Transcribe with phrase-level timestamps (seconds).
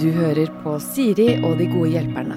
[0.00, 2.36] Du hører på Siri og de gode hjelperne.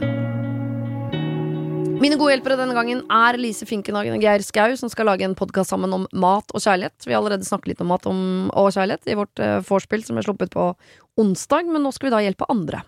[1.98, 5.34] Mine gode hjelpere denne gangen er Lise Finkenhagen og Geir Skau, som skal lage en
[5.36, 7.08] podkast sammen om mat og kjærlighet.
[7.08, 10.24] Vi har allerede snakket litt om mat og kjærlighet i vårt uh, vorspiel som ble
[10.28, 10.70] sluppet på
[11.18, 12.84] onsdag, men nå skal vi da hjelpe andre.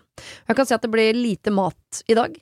[0.48, 2.38] Jeg kan si at det blir lite mat i dag.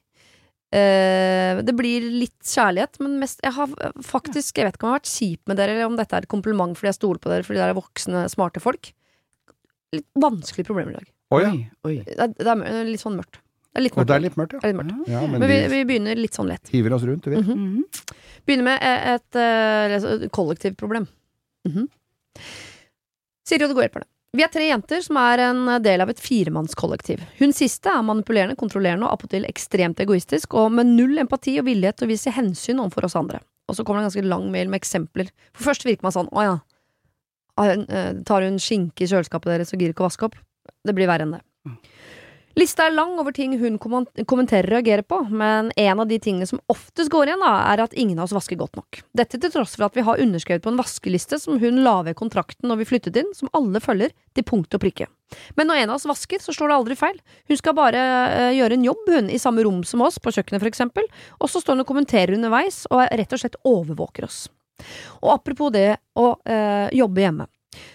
[0.75, 3.71] Eh, det blir litt kjærlighet, men mest Jeg har
[4.03, 6.25] faktisk Jeg vet ikke om jeg har vært kjip med dere, eller om dette er
[6.25, 8.91] et kompliment fordi jeg stoler på dere fordi dere er voksne, smarte folk.
[9.95, 11.11] Litt vanskelige problemer i dag.
[11.37, 11.51] Ja.
[11.87, 11.97] oi.
[12.07, 13.39] Det er, det er litt sånn mørkt.
[13.39, 14.09] Det er litt mørkt.
[14.09, 14.59] det er litt mørkt, ja.
[14.63, 15.09] Er litt mørkt.
[15.11, 16.71] ja men, Men vi, vi begynner litt sånn lett.
[16.73, 17.35] hiver oss rundt, vi.
[17.37, 18.13] Mm -hmm.
[18.45, 21.07] Begynner med et, et, kollektivt et kollektivproblem.
[21.67, 21.87] -hmm.
[23.47, 24.09] Siri og de gode hjelperne.
[24.35, 27.21] Vi er tre jenter som er en del av et firemannskollektiv.
[27.39, 31.97] Hun siste er manipulerende, kontrollerende og appåtil ekstremt egoistisk, og med null empati og villighet
[31.97, 33.39] til å vise hensyn overfor oss andre.
[33.67, 35.31] Og så kommer det en ganske lang mail med eksempler.
[35.53, 36.66] For først virker man sånn, å ja, eh,
[37.57, 40.37] tar hun skinke i kjøleskapet deres og gir ikke å vaske opp?
[40.85, 41.43] Det blir verre enn det.
[42.57, 46.47] Lista er lang over ting hun kommenterer og reagerer på, men en av de tingene
[46.49, 48.97] som oftest går igjen, da, er at ingen av oss vasker godt nok.
[49.13, 52.17] Dette til tross for at vi har underskrevet på en vaskeliste som hun la ved
[52.17, 55.05] kontrakten når vi flyttet inn, som alle følger til punkt og prikke.
[55.53, 57.21] Men når en av oss vasker, så slår det aldri feil.
[57.45, 58.01] Hun skal bare
[58.33, 61.05] uh, gjøre en jobb, hun, i samme rom som oss, på kjøkkenet for eksempel,
[61.37, 64.47] og så står hun og kommenterer underveis, og rett og slett overvåker oss.
[65.21, 67.47] Og apropos det å eh, jobbe hjemme.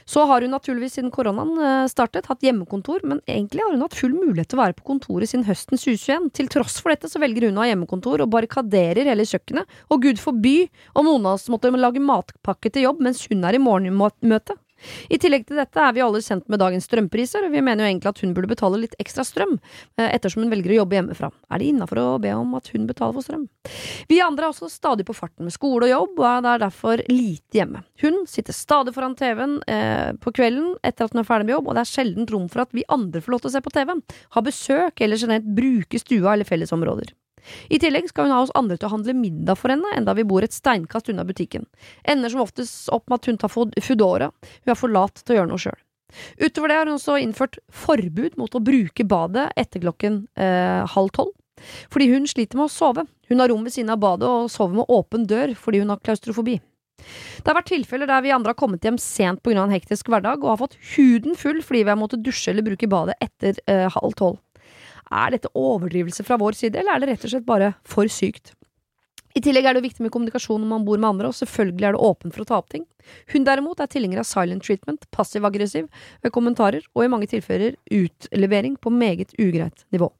[0.05, 3.97] Så har hun naturligvis siden koronaen eh, startet hatt hjemmekontor, men egentlig har hun hatt
[3.99, 6.29] full mulighet til å være på kontoret siden høsten 2021.
[6.39, 10.05] Til tross for dette så velger hun å ha hjemmekontor og barrikaderer hele kjøkkenet, og
[10.07, 10.57] gud forby
[10.95, 14.59] om noen av oss måtte lage matpakke til jobb mens hun er i morgenmøte.
[15.12, 17.91] I tillegg til dette er vi alle kjent med dagens strømpriser, og vi mener jo
[17.91, 19.56] egentlig at hun burde betale litt ekstra strøm,
[19.98, 21.30] eh, ettersom hun velger å jobbe hjemmefra.
[21.50, 23.47] Er det innafor å be om at hun betaler for strøm?
[24.10, 27.60] Vi andre er også stadig på farten med skole og jobb, og er derfor lite
[27.60, 27.84] hjemme.
[28.03, 31.70] Hun sitter stadig foran TV-en eh, på kvelden etter at hun er ferdig med jobb,
[31.70, 33.75] og det er sjelden rom for at vi andre får lov til å se på
[33.75, 33.97] TV,
[34.36, 37.12] ha besøk eller generelt bruke stua eller fellesområder.
[37.73, 40.27] I tillegg skal hun ha oss andre til å handle middag for henne, enda vi
[40.28, 41.66] bor et steinkast unna butikken.
[42.09, 44.31] Ender som oftest opp med at hun tar Foodora,
[44.62, 45.81] hun er for lat til å gjøre noe sjøl.
[46.41, 51.15] Utover det har hun også innført forbud mot å bruke badet etter klokken eh, halv
[51.16, 51.33] tolv.
[51.93, 53.06] Fordi hun sliter med å sove.
[53.31, 56.03] Hun har rom ved siden av badet og sover med åpen dør fordi hun har
[56.05, 56.59] klaustrofobi.
[57.03, 59.65] Det har vært tilfeller der vi andre har kommet hjem sent pga.
[59.65, 62.89] en hektisk hverdag og har fått huden full fordi vi har måttet dusje eller bruke
[62.91, 64.39] badet etter eh, halv tolv.
[65.12, 68.55] Er dette overdrivelse fra vår side, eller er det rett og slett bare for sykt?
[69.33, 71.95] I tillegg er det viktig med kommunikasjon når man bor med andre, og selvfølgelig er
[71.97, 72.84] det åpen for å ta opp ting.
[73.33, 75.89] Hun derimot er tilhenger av silent treatment, passiv-aggressiv
[76.25, 80.11] ved kommentarer, og i mange tilfeller utlevering på meget ugreit nivå.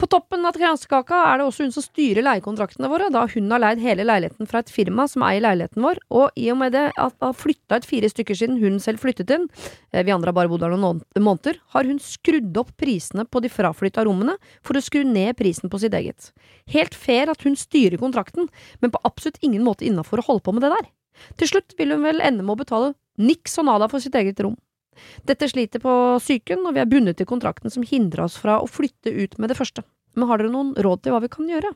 [0.00, 3.60] På toppen av kransekaka er det også hun som styrer leiekontraktene våre, da hun har
[3.60, 6.86] leid hele leiligheten fra et firma som eier leiligheten vår, og i og med det
[6.94, 9.44] at det har flytta ut fire stykker siden hun selv flyttet inn,
[9.92, 13.44] eh, vi andre har bare bodd her noen måneder, har hun skrudd opp prisene på
[13.44, 16.32] de fraflytta rommene for å skru ned prisen på sitt eget.
[16.72, 18.48] Helt fair at hun styrer kontrakten,
[18.80, 20.90] men på absolutt ingen måte innafor å holde på med det der.
[21.36, 24.40] Til slutt vil hun vel ende med å betale niks og nada for sitt eget
[24.40, 24.56] rom.
[25.28, 28.68] Dette sliter på psyken, og vi er bundet til kontrakten som hindrer oss fra å
[28.68, 29.84] flytte ut med det første.
[30.18, 31.70] Men har dere noen råd til hva vi kan gjøre?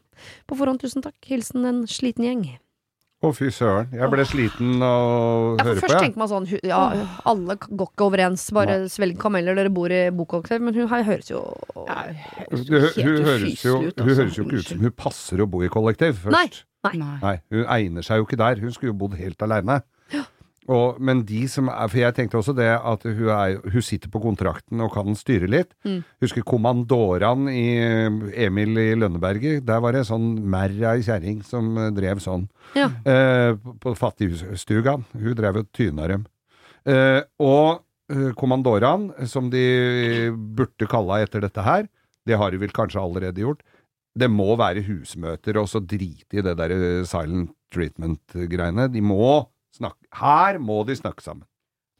[0.50, 1.16] På forhånd, tusen takk.
[1.28, 2.44] Hilsen en sliten gjeng.
[3.24, 3.86] Å, fy søren.
[3.94, 6.02] Jeg ble sliten av å Ja, høre på, først jeg.
[6.02, 6.80] tenker man sånn, ja,
[7.24, 11.30] alle går ikke overens, bare svelg kameller, dere bor i bokollektiv, men hun her høres
[11.32, 11.40] jo
[11.78, 14.10] hun, Helt høres jo, ut, hun altså.
[14.10, 16.36] høres jo ikke ut som hun passer å bo i kollektiv, først.
[16.84, 16.92] Nei.
[17.00, 17.16] Nei.
[17.22, 18.58] Nei, hun egner seg jo ikke der.
[18.60, 19.78] Hun skulle jo bodd helt aleine.
[20.72, 24.08] Og, men de som er For jeg tenkte også det at hun, er, hun sitter
[24.08, 25.74] på kontrakten og kan styre litt.
[25.84, 25.98] Mm.
[26.24, 27.64] Husker kommandoraen i
[28.46, 29.64] Emil i Lønneberget.
[29.68, 32.46] Der var det sånn merra ei kjerring som eh, drev sånn.
[32.78, 32.88] Ja.
[33.04, 34.96] Eh, på- på fattigstuga.
[35.12, 36.24] Hun drev og tyna dem.
[36.88, 41.86] Eh, og eh, kommandoraen, som de burde kalla etter dette her,
[42.24, 43.60] det har de vel kanskje allerede gjort.
[44.16, 46.72] Det må være husmøter, og så drite i det der
[47.04, 48.88] silent treatment-greiene.
[48.94, 49.42] De må
[49.74, 51.46] snakke Her må de snakke sammen.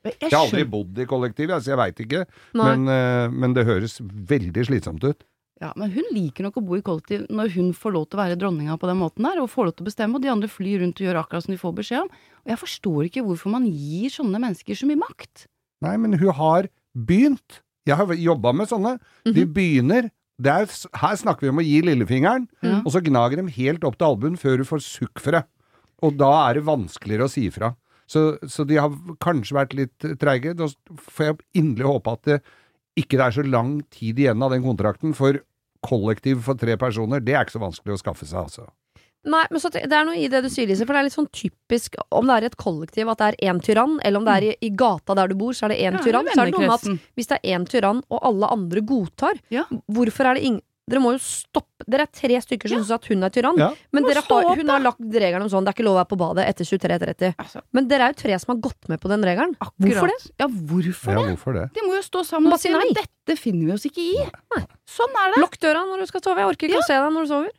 [0.05, 2.25] Jeg Jeg har aldri bodd i kollektiv, altså jeg veit ikke,
[2.61, 5.25] men, eh, men det høres veldig slitsomt ut.
[5.63, 8.23] Ja, men hun liker nok å bo i kollektiv når hun får lov til å
[8.25, 10.51] være dronninga på den måten der, og får lov til å bestemme, og de andre
[10.51, 12.11] flyr rundt og gjør akkurat som de får beskjed om.
[12.45, 15.47] Og jeg forstår ikke hvorfor man gir sånne mennesker så mye makt.
[15.87, 17.63] Nei, men hun har begynt.
[17.89, 18.97] Jeg har jobba med sånne.
[19.25, 20.11] De begynner.
[20.43, 22.81] Det er, her snakker vi om å gi lillefingeren, mm.
[22.83, 25.45] og så gnager de helt opp til albuen før du får sukk for det.
[26.05, 27.73] Og da er det vanskeligere å si ifra.
[28.11, 28.93] Så, så de har
[29.25, 30.53] kanskje vært litt treige.
[30.59, 30.69] Da
[31.09, 32.39] får jeg inderlig håpe at det
[33.01, 35.41] ikke er så lang tid igjen av den kontrakten, for
[35.85, 38.69] kollektiv for tre personer, det er ikke så vanskelig å skaffe seg, altså.
[39.25, 41.17] Nei, men så, det er noe i det du sier, Lise, for det er litt
[41.17, 44.27] sånn typisk om det er i et kollektiv at det er én tyrann, eller om
[44.29, 46.29] det er i, i gata der du bor, så er det én Ja, tyrann.
[46.29, 49.41] Så er det noe med at hvis det er én tyrann, og alle andre godtar,
[49.55, 49.65] Ja.
[49.89, 53.07] hvorfor er det ingen Dere må jo stoppe Dere er tre stykker som syns at
[53.09, 53.71] hun er tyrann, Ja.
[53.93, 56.09] men dere har, hun har lagt regelen om sånn det er ikke lov å være
[56.13, 57.35] på badet etter 23.30.
[57.41, 59.53] Altså, Men dere er jo tre som har gått med på den regelen.
[59.81, 60.19] Hvorfor det?
[60.41, 61.65] Ja, hvorfor Ja, hvorfor det?
[61.75, 62.89] De må jo stå sammen og si nei.
[62.97, 64.15] dette finner vi oss ikke i.
[64.89, 65.41] Sånn er det.
[65.45, 66.37] Lukk døra når du skal sove.
[66.41, 66.85] Jeg orker ikke Ja.
[66.85, 67.51] å se deg når du sover.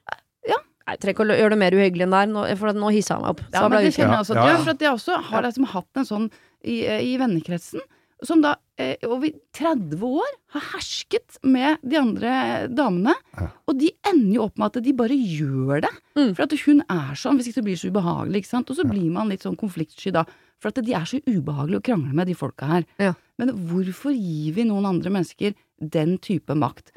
[0.50, 0.58] Ja.
[0.88, 2.92] Nei, jeg trenger ikke å gjøre det mer uhyggelig enn det er, nå- for nå
[2.94, 3.42] hissa jeg meg opp.
[3.54, 4.36] Ja, men det kjenner jeg også.
[4.36, 4.64] ja, Ja, ja.
[4.64, 6.32] for at jeg også har liksom hatt en sånn
[6.64, 7.82] i, i vennekretsen,
[8.30, 12.32] som da eh, over 30 år har hersket med de andre
[12.72, 13.16] damene.
[13.36, 13.50] Ja.
[13.70, 15.92] Og de ender jo opp med at de bare gjør det.
[16.18, 16.32] Mm.
[16.32, 18.72] For at hun er sånn, hvis ikke det blir så ubehagelig, ikke sant.
[18.72, 20.26] Og så blir man litt sånn konfliktsky da.
[20.64, 22.88] For at de er så ubehagelige å krangle med, de folka her.
[23.02, 23.14] Ja.
[23.42, 26.94] Men hvorfor gir vi noen andre mennesker den type makt?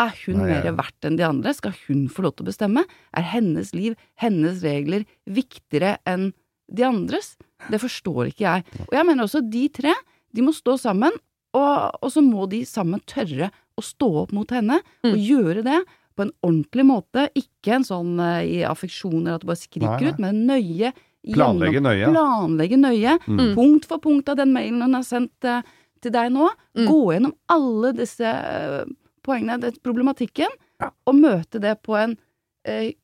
[0.00, 1.52] Er hun Nei, mer verdt enn de andre?
[1.54, 2.86] Skal hun få lov til å bestemme?
[3.12, 6.30] Er hennes liv, hennes regler, viktigere enn
[6.72, 7.34] de andres?
[7.68, 8.64] Det forstår ikke jeg.
[8.88, 9.92] Og jeg mener også de tre,
[10.34, 11.12] de må stå sammen,
[11.54, 15.18] og, og så må de sammen tørre å stå opp mot henne, og Mm.
[15.20, 15.78] gjøre det
[16.16, 17.26] på en ordentlig måte.
[17.36, 20.12] Ikke en sånn uh, i affeksjoner at du bare skriker Nei, nei.
[20.12, 20.92] ut, men nøye
[21.22, 22.08] Planlegge nøye.
[22.10, 23.12] Planlegge nøye.
[23.30, 23.54] Mm.
[23.54, 25.60] Punkt for punkt av den mailen hun har sendt uh,
[26.02, 26.48] til deg nå.
[26.74, 26.88] Mm.
[26.88, 28.82] Gå gjennom alle disse uh,
[29.22, 30.50] poengene, den problematikken,
[30.82, 30.88] Ja.
[31.06, 32.16] og møte det på en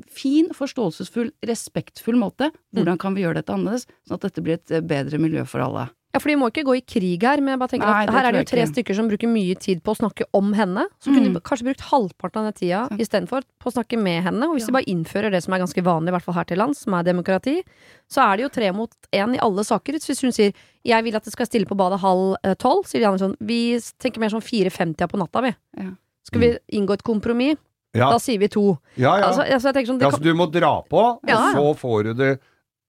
[0.06, 2.52] fin, forståelsesfull, respektfull måte.
[2.54, 2.78] Mm.
[2.78, 5.88] Hvordan kan vi gjøre dette annerledes, sånn at dette blir et bedre miljø for alle?
[6.18, 8.10] Ja, for de må ikke gå i krig her, men jeg bare tenker Nei, at
[8.10, 8.72] her er det jo tre ikke.
[8.74, 10.84] stykker som bruker mye tid på å snakke om henne.
[10.98, 11.34] Så kunne Mm.
[11.38, 13.00] de kanskje brukt halvparten av den tida Sant.
[13.00, 14.42] istedenfor på å snakke med henne.
[14.48, 14.66] Og hvis Ja.
[14.66, 16.94] de bare innfører det som er ganske vanlig, i hvert fall her til lands, som
[16.94, 17.62] er demokrati,
[18.10, 19.94] så er det jo tre mot én i alle saker.
[20.02, 20.52] Så hvis hun sier
[20.84, 23.36] 'jeg vil at det skal stille på badet halv eh, tolv', sier de andre sånn
[23.40, 25.54] 'vi tenker mer sånn 4.50 på natta, vi'.
[25.78, 25.90] Ja.
[26.24, 27.56] Skal vi inngå et kompromiss?
[27.94, 28.78] Ja, Da sier vi to.
[28.96, 29.16] ja.
[29.16, 29.24] ja.
[29.30, 32.02] Altså, altså, jeg sånn, det ja så du må dra på, Ja, og så får
[32.04, 32.40] du det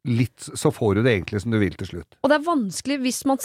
[0.08, 2.20] litt Så får du det egentlig som du vil til slutt.
[2.24, 3.42] Og det er vanskelig hvis man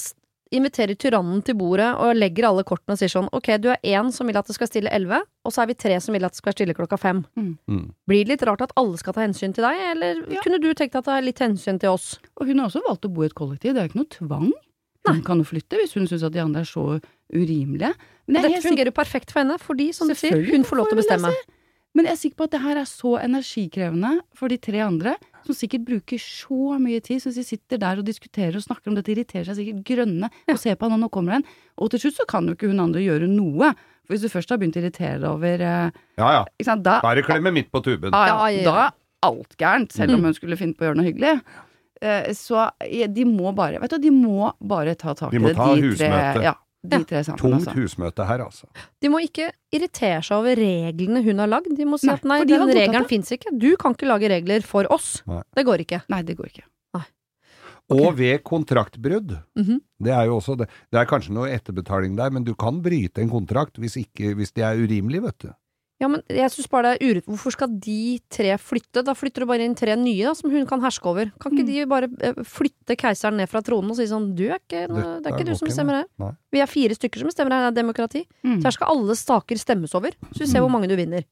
[0.55, 4.12] inviterer tyrannen til bordet og legger alle kortene og sier sånn Ok, du er én
[4.15, 6.37] som vil at det skal stille elleve, og så er vi tre som vil at
[6.37, 7.25] det skal stille klokka fem.
[7.35, 7.89] Mm.
[8.06, 10.45] Blir det litt rart at alle skal ta hensyn til deg, eller Ja.
[10.45, 12.19] kunne du tenkt at det er litt hensyn til oss?
[12.39, 14.15] Og hun har også valgt å bo i et kollektiv, det er jo ikke noe
[14.15, 14.53] tvang.
[15.05, 17.01] Hun kan jo flytte hvis hun syns at de andre er så
[17.35, 17.93] urimelige.
[18.27, 20.89] Men er Dette fungerer jo perfekt for henne, fordi som du sier, hun får lov
[20.89, 21.33] til å får bestemme.
[21.94, 25.12] Men jeg er sikker på at det her er så energikrevende for de tre andre,
[25.46, 27.20] som sikkert bruker så mye tid.
[27.23, 30.58] Så de sitter der og diskuterer og snakker om dette, irriterer seg sikkert grønne og
[30.58, 31.44] ser på han, og nå kommer han.
[31.79, 33.70] Og til slutt så kan jo ikke hun andre gjøre noe.
[34.05, 36.43] For hvis du først har begynt å irritere deg over eh, Ja ja.
[36.58, 38.11] ikke sant, da, er det klemme midt på tuben.
[38.12, 38.64] Ja, ja, ja.
[38.67, 40.25] da er alt gærent, selv om Mm.
[40.29, 41.38] hun skulle finne på å gjøre noe hyggelig.
[42.02, 42.58] Eh, Så
[42.91, 45.41] de må bare Vet du, de må bare ta tak i det.
[45.41, 46.35] De må ta de husmøte.
[46.35, 46.43] tre.
[46.43, 46.55] Ja,
[46.85, 47.05] de Ja.
[47.09, 47.75] tre sammen, Tungt altså.
[47.79, 48.67] husmøte her, altså.
[49.01, 51.73] De må ikke irritere seg over reglene hun har lagd.
[51.77, 53.57] De må si Nei, at nei, de den regelen fins ikke.
[53.59, 55.23] Du kan ikke lage regler for oss.
[55.27, 55.43] Nei.
[55.57, 56.03] Det går ikke.
[56.13, 56.65] Nei, det går ikke.
[57.93, 59.35] Og ved kontraktbrudd.
[59.61, 59.81] Mhm.
[60.01, 60.69] Det er jo også det.
[60.91, 64.53] Det er kanskje noe etterbetaling der, men du kan bryte en kontrakt hvis, ikke, hvis
[64.57, 65.51] det er urimelig, vet du.
[66.02, 67.26] Ja, men jeg synes bare det er urett.
[67.31, 69.05] Hvorfor skal de tre flytte?
[69.06, 71.31] Da flytter du bare inn tre nye da, som hun kan herske over.
[71.41, 71.70] Kan ikke Mm.
[71.70, 75.26] de bare eh, flytte keiseren ned fra tronen og si sånn du er ikke, det
[75.26, 76.06] er ikke du som bestemmer her.
[76.19, 76.32] Nei.
[76.52, 78.25] Vi er fire stykker som bestemmer her, det er demokrati.
[78.44, 78.58] Mm.
[78.61, 80.11] Så her skal alle staker stemmes over.
[80.35, 81.25] Så vi ser hvor mange du vinner.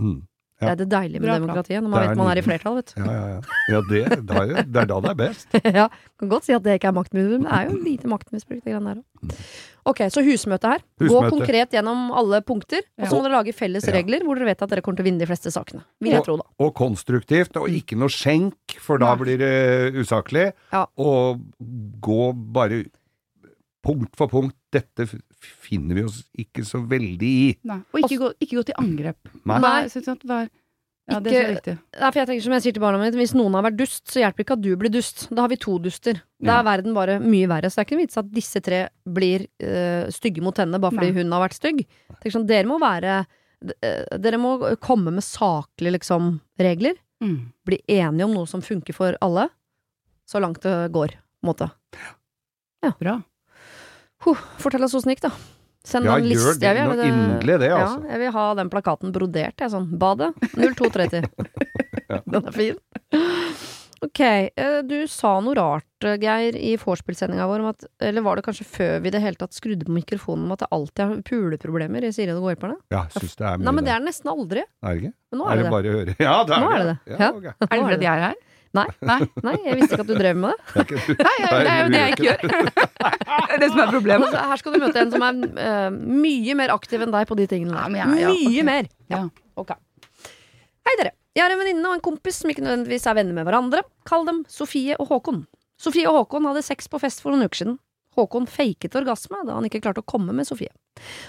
[0.00, 0.22] Mm.
[0.62, 0.70] Ja.
[0.70, 2.92] Det er det deilige med Bra demokratiet, når man vet man er i flertall, vet
[2.92, 3.02] du.
[3.02, 3.58] Ja, ja, ja.
[3.72, 5.58] ja det, da er jo, det er da det er best.
[5.80, 5.86] ja,
[6.22, 8.70] kan godt si at det ikke er maktmisbruk, men det er jo lite maktmisbruk, det
[8.70, 9.42] greiene der òg.
[9.90, 10.84] Ok, så husmøte her.
[11.02, 13.96] Gå konkret gjennom alle punkter, og så må dere lage felles Ja.
[13.96, 15.82] regler hvor dere vet at dere kommer til å vinne de fleste sakene.
[15.98, 16.46] Vil jeg tro, da.
[16.62, 19.24] Og konstruktivt, og ikke noe skjenk, for da Nei.
[19.24, 20.52] blir det usaklig.
[20.70, 20.86] Ja.
[21.02, 21.42] Og
[22.06, 22.22] gå
[22.54, 22.84] bare
[23.82, 24.54] punkt for punkt.
[24.72, 25.08] Dette
[25.42, 27.46] finner vi oss ikke så veldig i.
[27.68, 27.78] Nei.
[27.92, 29.32] Og ikke gå, ikke gå til angrep.
[29.48, 29.58] Nei.
[29.62, 29.78] Nei.
[29.92, 30.20] Sånn
[31.10, 31.74] Ja, det er så.
[31.74, 34.04] Nei, for jeg tenker som jeg sier til barna mine, hvis noen har vært dust,
[34.08, 35.26] så hjelper ikke at du blir dust.
[35.34, 36.22] Da har vi to duster.
[36.42, 37.70] Da er verden bare mye verre.
[37.70, 38.82] Så det er ikke noe vits at disse tre
[39.18, 41.16] blir øh, stygge mot henne bare fordi Nei.
[41.20, 41.82] hun har vært stygg.
[42.22, 43.22] Tenk sånn, dere må være
[43.82, 46.94] eh, Dere må komme med saklige liksom regler.
[47.22, 47.36] Mm.
[47.66, 49.48] Bli enige om noe som funker for alle.
[50.28, 51.70] Så langt det går, på en måte.
[53.02, 53.20] Bra.
[54.24, 55.32] Huh, fortell oss åssen det gikk, da.
[55.84, 56.54] Send Ja, en liste.
[56.62, 56.68] det.
[56.68, 58.04] Jeg vil inderlig det, altså.
[58.04, 59.88] Ja, jeg vil ha den plakaten brodert, jeg, sånn.
[59.98, 61.26] Badet 0230.
[62.30, 62.78] Den er fin.
[64.02, 64.18] Ok,
[64.58, 68.42] eh, du sa noe rart, eh, Geir, i vorspiel-sendinga vår om at Eller var det
[68.48, 71.20] kanskje før vi i det hele tatt skrudde på mikrofonen om at det alltid er
[71.28, 72.78] puleproblemer i Siri og de gårdperne?
[72.90, 74.64] Ja, syns det er mye Nei, men det er det nesten aldri.
[74.82, 75.12] Er det ikke?
[75.30, 75.74] Men nå er er det det det.
[75.76, 76.16] bare å høre?
[76.26, 76.74] Ja, det er Nå det.
[76.74, 77.20] er det det.
[77.22, 77.54] Ja, okay.
[77.62, 78.40] Er det fordi jeg er her?
[78.72, 78.86] Nei.
[79.04, 79.18] Nei.
[79.44, 80.84] Nei, jeg visste ikke at du drev med det.
[81.18, 82.42] Nei, jeg, det er jo det jeg ikke gjør.
[83.52, 84.28] Det er det som er problemet.
[84.30, 87.36] Altså, her skal du møte en som er eh, mye mer aktiv enn deg på
[87.36, 88.60] de tingene Ja, men mye ok.
[88.64, 88.88] mer.
[89.12, 89.18] Ja.
[89.60, 89.72] Ok.
[90.86, 91.12] Hei, dere.
[91.36, 93.82] Jeg har en venninne og en kompis som ikke nødvendigvis er venner med hverandre.
[94.08, 95.42] Kall dem Sofie og Håkon.
[95.80, 97.76] Sofie og Håkon hadde sex på fest for noen uker siden.
[98.16, 100.72] Håkon faket orgasme da han ikke klarte å komme med Sofie.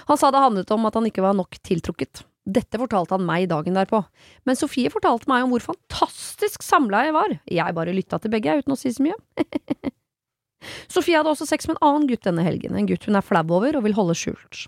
[0.08, 2.22] Han sa det handlet om at han ikke var nok tiltrukket.
[2.44, 4.02] Dette fortalte han meg dagen derpå,
[4.44, 7.38] men Sofie fortalte meg om hvor fantastisk samleie var.
[7.48, 9.16] Jeg bare lytta til begge, uten å si så mye.
[10.92, 13.44] Sofie hadde også sex med en annen gutt denne helgen, en gutt hun er flau
[13.56, 14.66] over og vil holde skjult.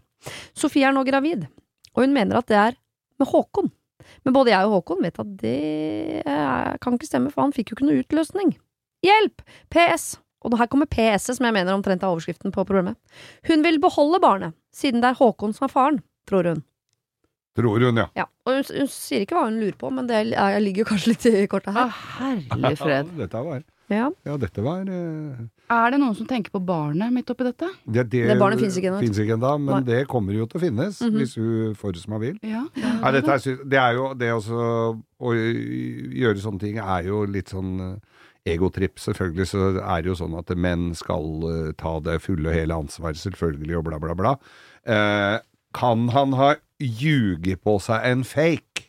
[0.57, 1.47] Sofie er nå gravid,
[1.95, 2.79] og hun mener at det er
[3.21, 3.71] med Håkon.
[4.25, 5.57] Men både jeg og Håkon vet at det
[6.23, 8.55] eh, kan ikke stemme, for han fikk jo ikke noe utløsning.
[9.05, 9.45] Hjelp!
[9.73, 10.15] PS.
[10.47, 12.95] Og her kommer PS-et, som jeg mener omtrent er overskriften på problemet.
[13.49, 16.63] Hun vil beholde barnet, siden det er Håkon som er faren, tror hun.
[17.57, 18.07] Tror hun, ja.
[18.19, 21.15] Ja, og hun, hun sier ikke hva hun lurer på, men det er, ligger kanskje
[21.15, 21.89] litt i kortet her.
[22.19, 22.43] her.
[22.53, 23.11] herlig fred.
[23.17, 24.09] dette var Ja.
[24.27, 27.69] Ja, dette var eh, Er det noen som tenker på barnet midt oppi dette?
[27.87, 29.01] Det, det, Det barnet finnes ikke ennå.
[29.05, 29.83] finnes ikke ennå, men Nei.
[29.87, 31.17] det kommer jo til å finnes, Mhm.
[31.21, 32.39] hvis hun får det som hun vil.
[32.43, 32.65] Ja.
[32.77, 34.61] ja dette er, det er jo det også
[35.23, 37.97] Å gjøre sånne ting er jo litt sånn eh,
[38.47, 38.99] egotripp.
[39.03, 42.77] Selvfølgelig så er det jo sånn at menn skal uh, ta det fulle og hele
[42.79, 44.35] ansvaret, selvfølgelig, og bla, bla, bla.
[44.87, 45.39] Uh,
[45.75, 48.89] kan han ha ljuget på seg en fake?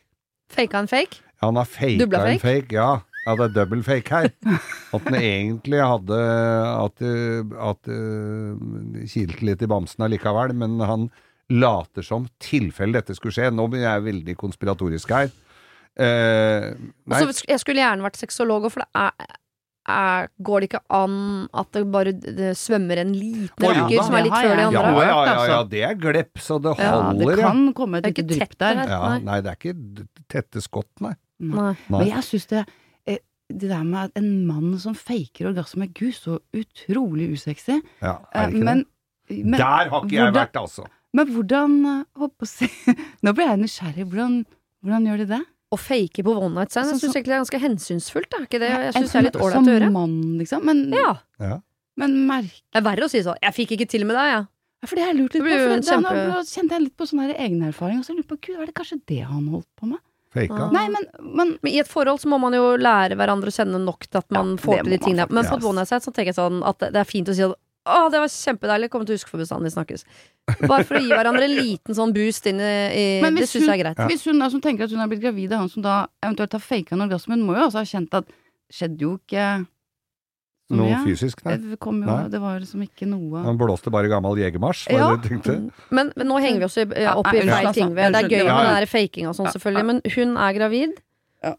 [0.54, 1.22] Faka en fake?
[1.44, 2.66] Han har faka Dubla en fake?
[2.66, 3.02] fake, ja.
[3.28, 4.30] Ja, det er double fake her.
[4.96, 8.54] At den egentlig hadde At, eh, at uh,
[9.12, 11.10] kilte litt i bamsen allikevel, men han
[11.52, 13.52] later som tilfelle dette skulle skje.
[13.52, 15.28] Nå blir jeg veldig konspiratorisk her.
[15.98, 19.38] Eh, nei, Altså, jeg skulle gjerne vært sexolog, for det er,
[19.88, 21.14] er Går det ikke an
[21.54, 24.04] at det bare det svømmer en liten røyker da.
[24.08, 24.82] som er litt før de andre?
[24.82, 25.70] ja, ja, ja, ja, altså.
[25.72, 27.48] det er glepp, så det holder, Ja, det ja.
[27.48, 28.76] kan komme et Det lite drypp der.
[28.82, 28.92] der.
[28.92, 29.00] ja.
[29.10, 29.20] Nei.
[29.30, 31.14] Nei, det er ikke tette skott, nei.
[31.40, 31.72] Nei.
[31.88, 32.00] nei.
[32.00, 32.66] Men jeg syns det
[33.08, 37.80] eh, Det der med at en mann som faker orgasme, gud, så utrolig usexy.
[38.02, 38.86] Ja, Eh, er det ikke men,
[39.30, 39.38] det?
[39.46, 40.88] men, Der har ikke jeg hvordan- vært, altså.
[41.14, 42.68] men hvordan eh, Håper å si
[43.24, 44.06] Nå ble jeg nysgjerrig.
[44.12, 44.46] Hvordan,
[44.84, 45.42] hvordan gjør de det?
[45.68, 48.30] Å fake på one night stand, jeg Sånn syns egentlig det er ganske hensynsfullt.
[48.32, 48.38] Da.
[48.46, 48.70] ikke det?
[48.72, 49.88] Jeg syns det er litt ålreit å gjøre.
[49.90, 50.64] Som mann, liksom.
[50.64, 51.10] Men, Ja.
[51.44, 51.58] Ja.
[52.00, 52.54] men merk...
[52.72, 54.48] Det er verre å si sånn 'jeg fikk ikke til med deg', jeg.
[54.78, 55.50] Ja, For det har jeg lurt litt på.
[55.50, 58.32] For det, kjempe- Nå kjente jeg litt på sånn her egenerfaring, og så lurte jeg
[58.32, 60.00] på gud, er det kanskje det han holdt på med?
[60.32, 60.54] Faka.
[60.68, 60.72] Ah.
[60.72, 63.80] Nei, men, men Men i et forhold så må man jo lære hverandre å kjenne
[63.84, 65.28] nok til at man Ja, får til de tingene.
[65.32, 67.28] Men på et one night stand så tenker jeg sånn at det det er fint
[67.28, 67.56] å si at
[67.88, 70.04] å, det var kjempedeilig, kommer til å huske for bestandig snakkes.
[70.68, 73.66] Bare for å gi hverandre en liten sånn boost inn i, i Men Det syns
[73.68, 74.04] jeg er greit.
[74.12, 76.54] Hvis hun da som tenker at hun har blitt gravid, er han som da eventuelt
[76.60, 78.30] har faka en orgasme, hun må jo også ha kjent at
[78.72, 79.48] skjedde jo ikke
[80.68, 80.98] Noe ja.
[81.00, 81.54] fysisk, nei.
[81.64, 82.26] Det, kom jo, Nei.
[82.28, 85.06] det var liksom ikke noe Han blåste bare gammel jegermarsj, var Ja.
[85.16, 85.54] det du tenkte?
[85.96, 87.94] Men, men nå henger vi oss ja, opp i Ja, feil ting.
[87.96, 88.66] ved- Det er gøy med Ja, ja.
[88.74, 90.98] den der faking og sånn, selvfølgelig, men hun er gravid.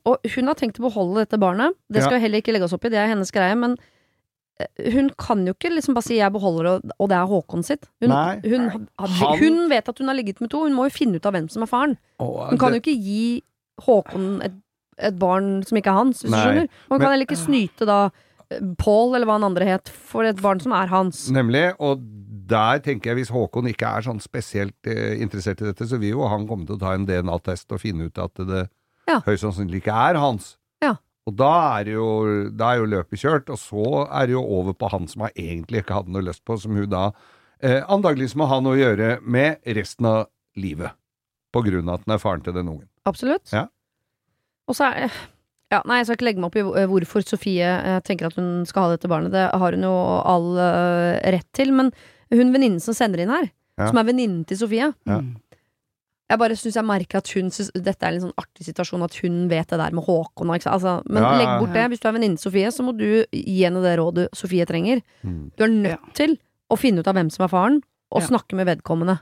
[0.04, 1.72] Og hun har tenkt å beholde dette barnet.
[1.88, 3.56] Det skal vi heller ikke legge oss opp i, det er hennes greie.
[3.56, 3.78] Men
[4.92, 7.86] hun kan jo ikke liksom bare si 'jeg beholder det', og- det er Håkon sitt.
[8.00, 8.40] Hun, Nei.
[8.44, 11.26] hun, Han- hun vet at hun har ligget med to, hun må jo finne ut
[11.26, 11.96] av hvem som er faren.
[12.20, 13.42] Å, Hun kan jo ikke gi
[13.80, 14.52] Håkon et,
[14.98, 16.68] et barn som ikke er hans, hvis du skjønner.
[16.90, 18.10] Man kan heller ikke snyte da
[18.50, 21.30] eh, Paul, eller hva han andre het, for et barn som er hans.
[21.30, 22.00] Nemlig, og
[22.48, 26.10] der tenker jeg hvis Håkon ikke er sånn spesielt eh, interessert i dette, så vil
[26.16, 28.68] jo han komme til å ta en DNA-test og finne ut at det
[29.06, 29.20] Ja.
[29.20, 30.57] høyst sannsynlig ikke er hans.
[31.28, 32.04] Og da er, jo,
[32.56, 35.34] da er jo løpet kjørt, og så er det jo over på han som har
[35.36, 37.10] egentlig ikke hadde noe lyst på, som hun da
[37.60, 40.22] eh, antakeligvis må ha noe å gjøre med resten av
[40.56, 40.96] livet.
[41.52, 42.86] På grunn av at den er faren til den ungen.
[43.08, 43.52] Absolutt.
[43.52, 43.66] Ja.
[44.68, 45.12] Og så er
[45.68, 48.64] ja, Nei, jeg skal ikke legge meg opp i hvorfor Sofie eh, tenker at hun
[48.68, 49.34] skal ha dette barnet.
[49.34, 49.92] Det har hun jo
[50.24, 51.74] all uh, rett til.
[51.76, 51.90] Men
[52.32, 53.90] hun venninnen som sender inn her, Ja.
[53.92, 55.20] som er venninnen til Sofie Ja.
[56.28, 59.14] Jeg bare syns jeg merker at hun synes dette er en sånn artig situasjon, at
[59.22, 60.74] hun vet det der med Håkon og ikke sant.
[60.76, 61.84] Altså, men Ja, ja, legg bort det.
[61.88, 65.00] Hvis du er venninne Sofie, så må du gi henne det rådet Sofie trenger.
[65.24, 65.52] Mm.
[65.56, 66.12] Du er nødt Ja.
[66.12, 66.36] til
[66.70, 67.80] å finne ut av hvem som er faren,
[68.12, 68.26] og Ja.
[68.28, 69.20] snakke med vedkommende.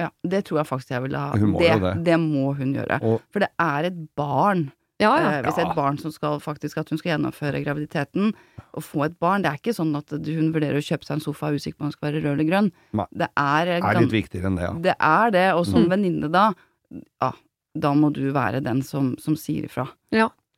[0.00, 1.30] Ja, det tror jeg faktisk jeg ville ha.
[1.38, 2.04] Hun må det, jo det.
[2.04, 3.02] det må hun gjøre.
[3.02, 4.72] Og- For det er et barn.
[5.02, 5.30] Ja, ja.
[5.34, 8.32] Eh, hvis det er et barn som skal faktisk at hun skal gjennomføre graviditeten
[8.72, 9.42] og få et barn.
[9.44, 11.84] Det er ikke sånn at hun vurderer å kjøpe seg en sofa er usikker på
[11.84, 12.70] om den skal være rød eller grønn.
[12.96, 13.06] Nei.
[13.12, 14.72] Det er, er litt viktigere enn det, ja.
[14.88, 15.90] det er det, og som Mm.
[15.92, 16.46] venninne da,
[17.20, 17.32] ja,
[17.74, 19.88] da må du være den som, som sier ifra.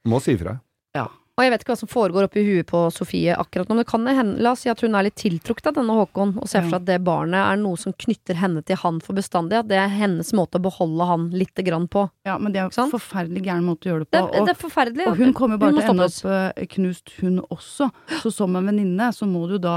[0.04, 0.58] Må si ifra.
[0.94, 1.08] Ja.
[1.35, 3.88] Og jeg vet ikke hva som foregår oppi huet på Sofie akkurat nå, men det
[3.91, 6.62] kan hende, la oss si at hun er litt tiltrukket av denne Håkon, og ser
[6.62, 9.67] for seg at det barnet er noe som knytter henne til han for bestandig, at
[9.73, 12.05] det er hennes måte å beholde han lite grann på.
[12.29, 14.31] Ja, men det er jo en forferdelig gæren måte å gjøre det Det, på.
[14.31, 15.09] det og, er forferdelig.
[15.11, 16.31] og hun kommer jo bare Hun til å ende opp
[16.62, 17.91] eh, knust, hun også.
[18.23, 19.76] Så som en venninne, så må du da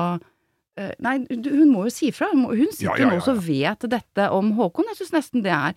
[0.77, 2.29] eh, Nei, hun må jo si fra.
[2.37, 4.93] Hun, hun Ja, sitter ja, jo ja, nå og vet dette om Håkon.
[4.93, 5.73] Jeg syns nesten det er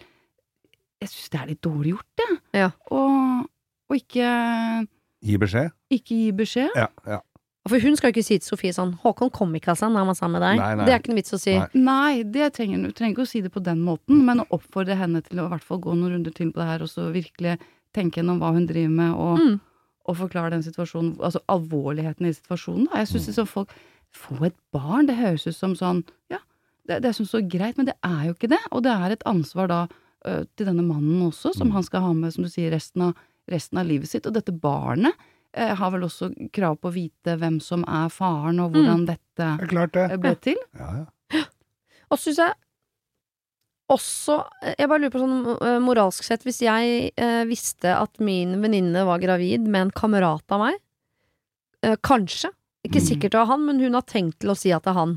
[1.01, 2.39] Jeg syns det er litt dårlig gjort, jeg.
[2.67, 2.71] Ja.
[2.93, 3.47] Og,
[3.89, 4.29] og ikke,
[5.23, 5.71] Gi beskjed.
[5.93, 6.71] ikke gi beskjed.
[6.77, 7.21] Ja, ja.
[7.69, 9.99] For hun skal jo ikke si til Sofie sånn 'Håkon kom ikke av seg når
[9.99, 10.57] han var sammen med deg'.
[10.59, 10.85] Nei, nei.
[10.87, 11.59] Det er ikke noe vits å si.
[11.59, 11.69] Nei.
[11.75, 12.83] Nei, det trenger hun.
[12.85, 15.45] Du trenger ikke å si det på den måten, men å oppfordre henne til å
[15.47, 17.59] i hvert fall gå noen runder til på det her, og så virkelig
[17.93, 19.61] tenke gjennom hva hun driver med, og, Mm.
[20.09, 22.89] og forklare den situasjonen, altså alvorligheten i situasjonen.
[22.91, 22.97] Da.
[23.05, 23.35] Jeg syns Mm.
[23.35, 23.69] liksom folk
[24.13, 26.39] Få et barn, det høres ut som sånn Ja,
[26.89, 28.59] det, det er sånn så greit, men det er jo ikke det.
[28.73, 29.87] Og det er et ansvar da
[30.57, 31.73] til denne mannen også, som Mm.
[31.75, 33.15] han skal ha med, som du sier, resten av,
[33.51, 34.27] resten av livet sitt.
[34.27, 35.15] Og dette barnet
[35.53, 39.07] eh, har vel også krav på å vite hvem som er faren, og hvordan mm.
[39.11, 39.53] dette
[39.95, 40.07] det.
[40.09, 40.61] eh, ble til.
[40.81, 41.47] Ja, ja.
[42.11, 42.55] Og så syns jeg
[43.91, 44.35] også
[44.79, 49.03] Jeg bare lurer på sånn eh, moralsk sett, hvis jeg eh, visste at min venninne
[49.07, 50.77] var gravid med en kamerat av meg,
[51.87, 52.53] eh, kanskje,
[52.87, 53.07] ikke Mm.
[53.09, 55.17] sikkert det var han, men hun har tenkt til å si at det er han.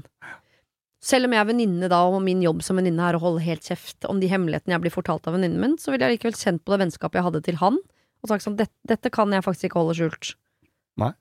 [1.03, 3.61] Selv om jeg er venninne da, og min jobb som venninne er å holde helt
[3.67, 6.63] kjeft om de hemmelighetene jeg blir fortalt av venninnen min, så ville jeg likevel kjent
[6.63, 7.77] på det vennskapet jeg hadde til han,
[8.23, 10.33] og sagt sånn, dette, dette kan jeg faktisk ikke holde skjult.
[10.97, 11.11] Nei,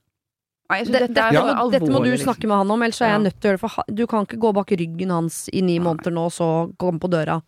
[0.79, 2.23] jeg Det, dette dette, er må, dette må du liksom.
[2.29, 3.23] snakke med han om, ellers er jeg Ja.
[3.27, 3.63] nødt til å gjøre det.
[3.69, 6.47] For du kan ikke gå bak ryggen hans i ni måneder nå, og så
[6.79, 7.41] komme på døra.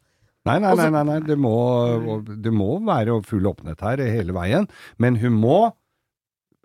[0.45, 1.19] Nei, nei, nei, nei, nei.
[1.25, 4.67] Det, må, det må være full åpenhet her hele veien.
[4.99, 5.73] Men hun må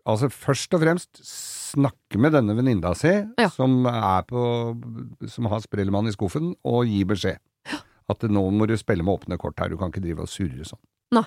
[0.04, 3.48] altså først og fremst snakke med denne venninna si, Ja.
[3.48, 4.42] som, er på,
[5.30, 7.38] som har Sprellemann i skuffen, og gi beskjed.
[8.10, 10.66] At nå må du spille med åpne kort her, du kan ikke drive og surre
[10.66, 10.80] sånn.
[11.14, 11.24] Nå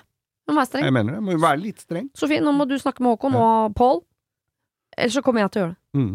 [0.52, 0.84] må være streng.
[0.84, 2.10] Jeg mener det, må være litt streng.
[2.18, 4.02] Sofie, nå må du snakke med Håkon og Pål,
[4.98, 5.80] ellers så kommer jeg til å gjøre det.
[6.00, 6.14] Mm.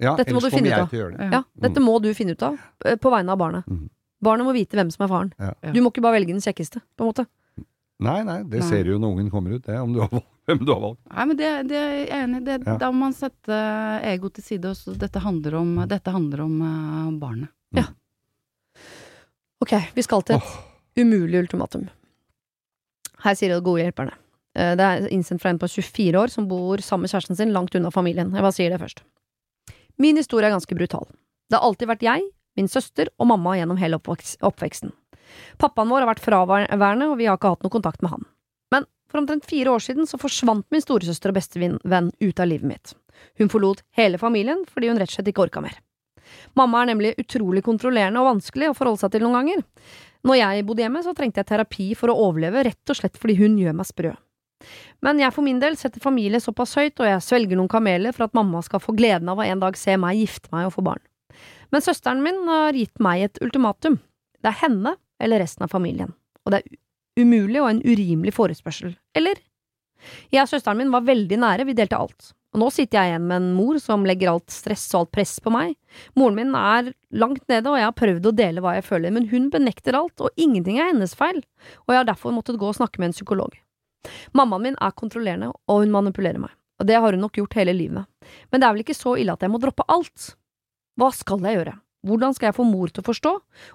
[0.00, 0.90] Ja, Dette må ellers du finne kommer ut jeg av.
[0.90, 1.24] til å gjøre det.
[1.24, 1.30] Ja.
[1.38, 2.56] Ja, dette må du finne ut av,
[2.88, 3.66] eh, på vegne av barnet.
[3.68, 3.84] Mm.
[4.24, 5.30] Barnet må vite hvem som er faren.
[5.38, 5.52] Ja.
[5.62, 5.72] Ja.
[5.76, 7.26] Du må ikke bare velge den kjekkeste, på en måte.
[8.00, 8.68] Nei, nei, det Nei.
[8.68, 10.80] ser du jo når ungen kommer ut, det, om du har valgt, hvem du har
[10.80, 11.00] valgt.
[11.12, 12.56] Nei, men det, det er jeg enig i.
[12.64, 12.76] Ja.
[12.80, 13.58] Da må man sette
[14.08, 14.72] ego til side.
[14.72, 14.96] Også.
[14.98, 17.52] dette handler om, dette handler om uh, barnet.
[19.60, 21.82] Ok, vi skal til et umulig ultimatum.
[23.24, 24.14] Her sier det gode hjelperne.
[24.56, 27.52] Eh, Det er innsendt fra en på 24 år som bor sammen med kjæresten sin
[27.52, 28.32] langt unna familien.
[28.32, 29.02] Jeg bare sier det først.
[29.98, 31.06] Min historie er ganske brutal.
[31.50, 32.22] Det har alltid vært jeg,
[32.56, 34.92] min søster og mamma gjennom hele oppveksten.
[35.58, 38.24] Pappaen vår har vært fraværende, og vi har ikke hatt noe kontakt med han.
[38.72, 42.66] Men for omtrent fire år siden så forsvant min storesøster og bestevenn ut av livet
[42.66, 42.94] mitt.
[43.38, 45.76] Hun forlot hele familien fordi hun rett og slett ikke orka mer.
[46.56, 49.64] Mamma er nemlig utrolig kontrollerende og vanskelig å forholde seg til noen ganger.
[50.26, 53.38] Når jeg bodde hjemme, så trengte jeg terapi for å overleve, rett og slett fordi
[53.40, 54.12] hun gjør meg sprø.
[55.00, 58.26] Men jeg for min del setter familie såpass høyt, og jeg svelger noen kameler for
[58.26, 60.84] at mamma skal få gleden av å en dag se meg gifte meg og få
[60.90, 61.02] barn.
[61.72, 63.96] Men søsteren min har gitt meg et ultimatum.
[64.40, 66.12] Det er henne eller resten av familien.
[66.44, 68.92] Og det er umulig og en urimelig forespørsel.
[69.16, 69.40] Eller?
[70.32, 72.32] Jeg og søsteren min var veldig nære, vi delte alt.
[72.50, 75.36] Og nå sitter jeg igjen med en mor som legger alt stress og alt press
[75.42, 75.76] på meg.
[76.18, 79.28] Moren min er langt nede, og jeg har prøvd å dele hva jeg føler, men
[79.30, 81.38] hun benekter alt, og ingenting er hennes feil,
[81.86, 83.54] og jeg har derfor måttet gå og snakke med en psykolog.
[84.34, 87.76] Mammaen min er kontrollerende, og hun manipulerer meg, og det har hun nok gjort hele
[87.76, 88.10] livet.
[88.50, 90.32] Men det er vel ikke så ille at jeg må droppe alt?
[90.98, 91.78] Hva skal jeg gjøre?
[92.08, 93.32] Hvordan skal jeg få mor til å forstå,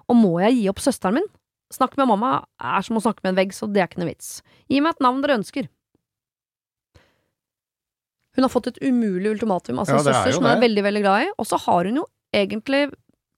[0.10, 1.32] og må jeg gi opp søsteren min?
[1.74, 4.12] Snakke med mamma er som å snakke med en vegg, så det er ikke noe
[4.12, 4.40] vits.
[4.70, 5.70] Gi meg et navn dere ønsker.
[8.36, 10.84] Hun har fått et umulig ultimatum av sin Ja, er søster, som hun er veldig,
[10.84, 12.90] veldig glad i, og så har hun jo egentlig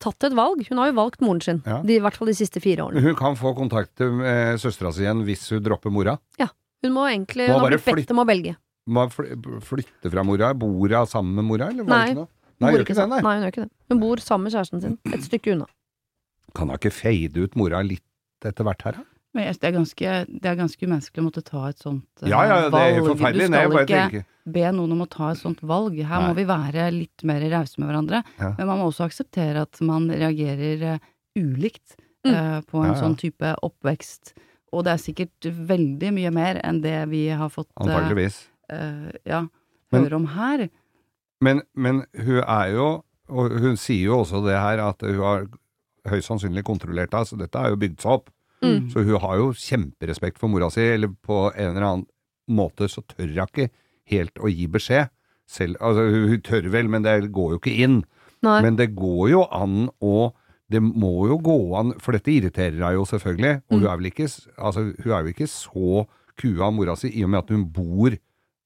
[0.01, 0.61] tatt et valg.
[0.69, 1.81] Hun har jo valgt moren sin, Ja.
[1.81, 3.01] de, i hvert fall de siste fire årene.
[3.01, 6.17] Hun kan få kontakt med søstera si igjen hvis hun dropper mora.
[6.39, 6.47] Ja.
[6.83, 8.55] Hun må egentlig Må Hun har blitt bedt om å velge.
[8.87, 9.33] Må fly-
[9.65, 10.53] flytte fra mora.
[10.53, 12.13] Bor hun sammen med mora, eller Nei.
[12.13, 12.71] Nei.
[12.71, 12.93] hun, ikke?
[12.93, 13.21] Hun det, nei.
[13.21, 13.71] nei, hun gjør ikke det.
[13.89, 15.65] Hun bor sammen med kjæresten sin, et stykke unna.
[16.55, 18.01] Kan hun ikke fade ut mora litt
[18.45, 19.03] etter hvert her, da?
[19.37, 22.29] Men jeg- det er ganske, det er ganske umenneskelig å måtte ta et sånt valg.
[22.31, 23.07] Ja, ja, det er valg.
[23.11, 23.47] forferdelig.
[23.47, 24.25] Du skal ikke tenker
[24.57, 25.99] be noen om å ta et sånt valg.
[26.01, 26.27] Her Nei.
[26.31, 28.23] må vi være litt mer rause med hverandre.
[28.39, 28.53] Ja.
[28.57, 30.99] Men man må også akseptere at man reagerer eh,
[31.37, 31.95] ulikt
[32.25, 32.33] Mm.
[32.33, 33.01] eh, på en Ja, ja.
[33.01, 34.33] sånn type oppvekst.
[34.73, 37.85] Og det er sikkert veldig mye mer enn det vi har fått eh,
[38.69, 39.47] Uh, eh, ja,
[39.91, 40.69] Men- høre om her.
[41.39, 45.47] Men, men hun er jo Og hun sier jo også det her at hun har
[46.07, 48.29] høyst sannsynlig kontrollert deg, så dette er jo bygd seg opp.
[48.63, 48.89] Mm.
[48.89, 52.05] Så hun har jo kjemperespekt for mora si, eller på en eller annen
[52.49, 53.69] måte så tør hun ikke
[54.09, 55.09] helt å gi beskjed.
[55.47, 58.01] Selv, altså, hun, tør vel, men det går jo ikke inn.
[58.43, 58.57] Nei.
[58.65, 60.33] Men det går jo an å
[60.69, 63.61] Det må jo gå an, for dette irriterer henne jo selvfølgelig.
[63.71, 63.79] Og Mm.
[63.79, 64.25] hun er vel ikke,
[64.59, 67.63] altså, hun er jo ikke så kua av mora si i og med at hun
[67.71, 68.11] bor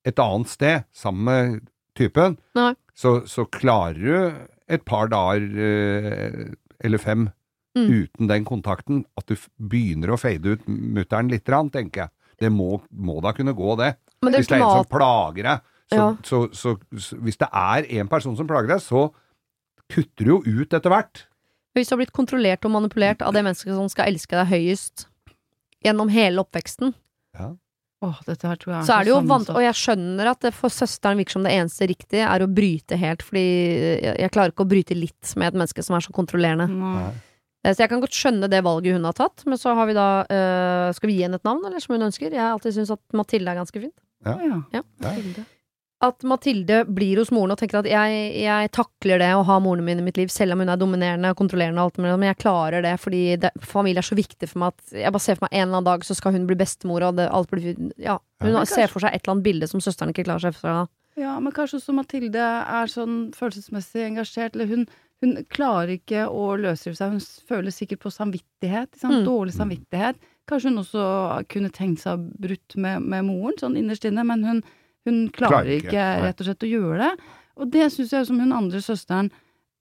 [0.04, 2.40] et annet sted sammen med typen.
[2.58, 2.74] Nei.
[2.96, 4.34] Så, så klarer du
[4.68, 6.50] et par dager, eh,
[6.84, 7.30] eller fem,
[7.78, 7.88] Mm.
[7.88, 12.12] uten den kontakten, at du begynner å fade ut mutter'n litt, grann, tenker jeg.
[12.42, 13.94] Det må, må da kunne gå, det.
[14.22, 16.08] Men det Hvis det er en som plager deg, så, Ja.
[16.24, 19.06] så, så, så hvis det er en person som plager deg, så
[19.92, 21.26] kutter du jo ut etter hvert.
[21.76, 25.06] Hvis du har blitt kontrollert og manipulert av det mennesket som skal elske deg høyest
[25.86, 26.92] gjennom hele oppveksten,
[28.02, 29.50] Åh, dette her tror jeg så er det jo vant...
[29.54, 32.98] Og jeg skjønner at det for søsteren virker som det eneste riktige er å bryte
[32.98, 33.44] helt, fordi
[34.02, 36.66] jeg, jeg klarer ikke å bryte litt med et menneske som er så kontrollerende.
[36.82, 37.12] Nei.
[37.64, 39.98] Eh, Så jeg kan godt skjønne det valget hun har tatt, men så har vi
[39.98, 42.32] da uh, Skal vi gi henne et navn, eller som hun ønsker?
[42.34, 43.98] Jeg har alltid syntes at Mathilde er ganske fint.
[44.26, 44.38] Ja.
[44.46, 44.62] Ja.
[44.74, 44.84] Ja.
[45.02, 45.44] Ja.
[46.02, 49.86] At Mathilde blir hos moren og tenker at jeg, jeg takler det å ha moren
[49.86, 52.32] min i mitt liv, selv om hun er dominerende og kontrollerende og alt mulig, men
[52.32, 55.38] jeg klarer det fordi det, familie er så viktig for meg at jeg bare ser
[55.38, 57.70] for meg en eller annen dag så skal hun bli bestemor, og det, alt blir
[58.02, 58.18] Ja.
[58.42, 60.74] Hun ja, ser for seg et eller annet bilde som søsteren ikke klarer seg fra.
[61.22, 64.88] Ja, men kanskje også Mathilde er sånn følelsesmessig engasjert, eller hun,
[65.22, 68.98] hun klarer ikke å løsrive seg, hun føler sikkert på samvittighet?
[69.04, 69.24] Mm.
[69.28, 70.22] dårlig samvittighet.
[70.50, 71.04] Kanskje hun også
[71.52, 74.64] kunne tenkt seg brutt med, med moren, sånn innerst inne, men hun,
[75.08, 77.12] hun klarer, Klarer ikke, ikke, rett og slett å gjøre det.
[77.62, 79.30] Og det syns jeg som hun andre søsteren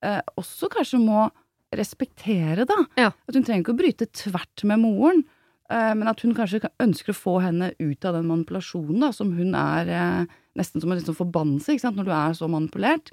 [0.04, 1.28] eh, også kanskje må
[1.76, 2.76] respektere, da.
[2.98, 3.10] Ja.
[3.28, 5.24] At hun trenger ikke å bryte tvert med moren.
[5.70, 9.32] eh, Men at hun kanskje ønsker å få henne ut av den manipulasjonen da, som
[9.38, 11.96] hun er eh, nesten som en liksom forbannelse ikke sant?
[11.96, 13.12] når du er så manipulert.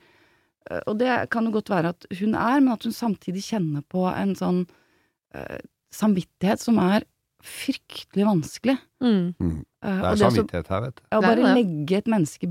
[0.69, 3.84] Eh, Og det kan jo godt være at hun er, men at hun samtidig kjenner
[3.88, 4.63] på en sånn
[5.36, 5.60] uh,
[5.93, 7.06] samvittighet som er
[7.47, 8.77] fryktelig vanskelig.
[9.03, 9.34] Mm.
[9.39, 9.60] Mm.
[9.84, 11.03] Eh, Det er det samvittighet her, vet du.
[11.12, 12.49] ja, å bare legge et menneske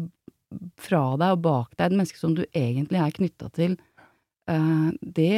[0.80, 3.74] fra deg og bak deg, et menneske som du egentlig er knytta til,
[4.48, 5.32] uh, det,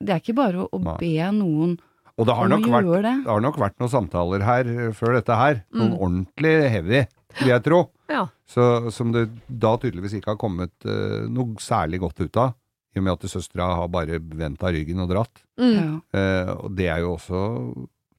[0.00, 1.76] det er ikke bare å, å be noen
[2.18, 3.14] Og det har vært det.
[3.26, 4.64] Det har nok vært noen samtaler her
[4.96, 5.60] før dette her.
[5.74, 5.98] Noen Mm.
[6.02, 7.02] ordentlig heavy,
[7.38, 7.82] vil jeg tro.
[8.08, 8.24] Ja.
[8.48, 8.64] Så,
[8.94, 12.54] som det da tydeligvis ikke har kommet uh, noe særlig godt ut av.
[12.96, 15.42] I og med at søstera har bare vendt av ryggen og dratt.
[15.60, 15.74] Mm.
[15.76, 15.88] Ja.
[16.18, 17.40] Eh, og det er jo også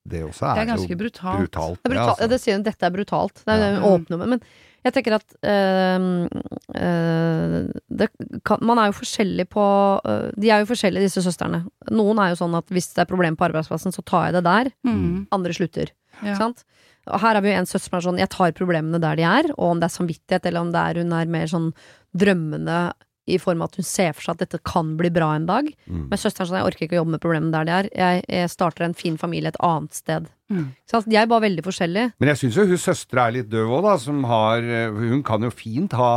[0.10, 1.40] Det også er, Det er ganske jo brutalt.
[1.42, 1.80] brutalt.
[1.82, 2.06] Det, er brutalt.
[2.06, 2.28] Ja, altså.
[2.30, 3.42] det sier hun, dette er brutalt.
[3.46, 3.82] Det er Ja.
[3.90, 4.30] åpne med.
[4.36, 4.40] Men
[4.86, 5.36] jeg tenker at
[6.80, 8.08] øh, det
[8.46, 9.66] kan, Man er jo forskjellig på
[10.06, 11.66] øh, De er jo forskjellige, disse søstrene.
[11.92, 14.44] Noen er jo sånn at hvis det er problem på arbeidsplassen, så tar jeg det
[14.48, 14.72] der.
[14.88, 15.28] Mm.
[15.36, 15.92] Andre slutter.
[16.20, 16.34] Ja.
[16.34, 16.66] Ikke sant?
[17.10, 19.26] Og her har vi jo en søster som er sånn Jeg tar problemene der de
[19.26, 21.70] er, og om det er samvittighet, eller om det er hun er mer sånn
[22.18, 22.80] drømmende
[23.30, 25.68] i form av at hun ser for seg at dette kan bli bra en dag.
[25.86, 26.08] Mm.
[26.10, 27.90] Men søsteren sånn, jeg orker ikke å jobbe med problemene der de er.
[27.94, 30.30] Jeg, jeg starter en fin familie et annet sted.
[30.50, 30.66] Mm.
[30.90, 31.04] Så?
[31.06, 32.14] De er bare veldig forskjellige.
[32.22, 33.96] Men jeg syns jo hun søstera er litt døv òg, da.
[34.02, 36.12] Som har eh, Hun kan jo fint ha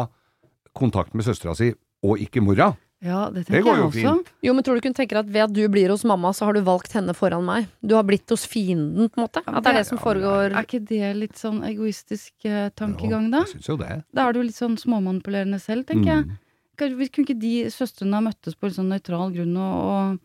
[0.76, 2.72] kontakt med søstera si, og ikke mora.
[3.02, 4.02] Ja, det Det tenker går jeg jo også.
[4.22, 4.28] fint.
[4.46, 6.46] Jo, men tror du ikke hun tenker at ved at du blir hos mamma, så
[6.46, 7.66] har du valgt henne foran meg?
[7.82, 9.42] Du har blitt hos fienden, på en måte?
[9.42, 13.30] At det er det som Ja, foregår Er ikke det litt sånn egoistisk eh, tankegang,
[13.32, 13.40] da?
[13.42, 14.04] Jeg synes jo det.
[14.14, 16.24] Da er du litt sånn småmanipulerende selv, tenker jeg.
[16.26, 16.38] Mm.
[16.78, 20.20] Kanskje, kunne ikke de søstrene ha møttes på en sånn nøytral grunn og, og,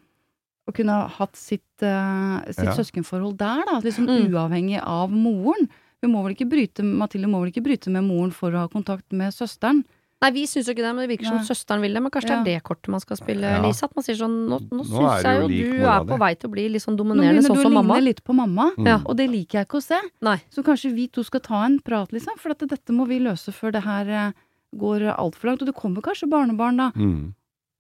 [0.70, 2.78] og kunne ha hatt sitt, eh, sitt Ja.
[2.78, 3.82] søskenforhold der, da?
[3.82, 4.30] Liksom Mm.
[4.32, 5.68] uavhengig av moren.
[6.04, 8.68] Hun må vel ikke bryte, Mathilde må vel ikke bryte med moren for å ha
[8.68, 9.84] kontakt med søsteren?
[10.20, 11.46] Nei, vi syns jo ikke det, men det virker som Nei.
[11.46, 12.02] søsteren vil det.
[12.02, 12.38] Men kanskje Ja.
[12.44, 13.62] det er det kortet man skal spille, Ja.
[13.62, 13.84] Lise?
[13.86, 16.34] At man sier sånn Nå, nå, Nå syns jeg jo like du er på vei
[16.34, 17.78] til å bli litt sånn dominerende, sånn som mamma.
[17.78, 19.06] Nå begynner sånn du å ligne litt på mamma, Mm.
[19.06, 20.00] Og det liker jeg ikke å se.
[20.22, 20.38] Nei.
[20.50, 23.54] Så kanskje vi to skal ta en prat, liksom, for at dette må vi løse
[23.54, 24.32] før det her eh,
[24.76, 25.62] går altfor langt.
[25.62, 26.92] Og det kommer kanskje barnebarn, da.
[26.96, 27.34] Mm.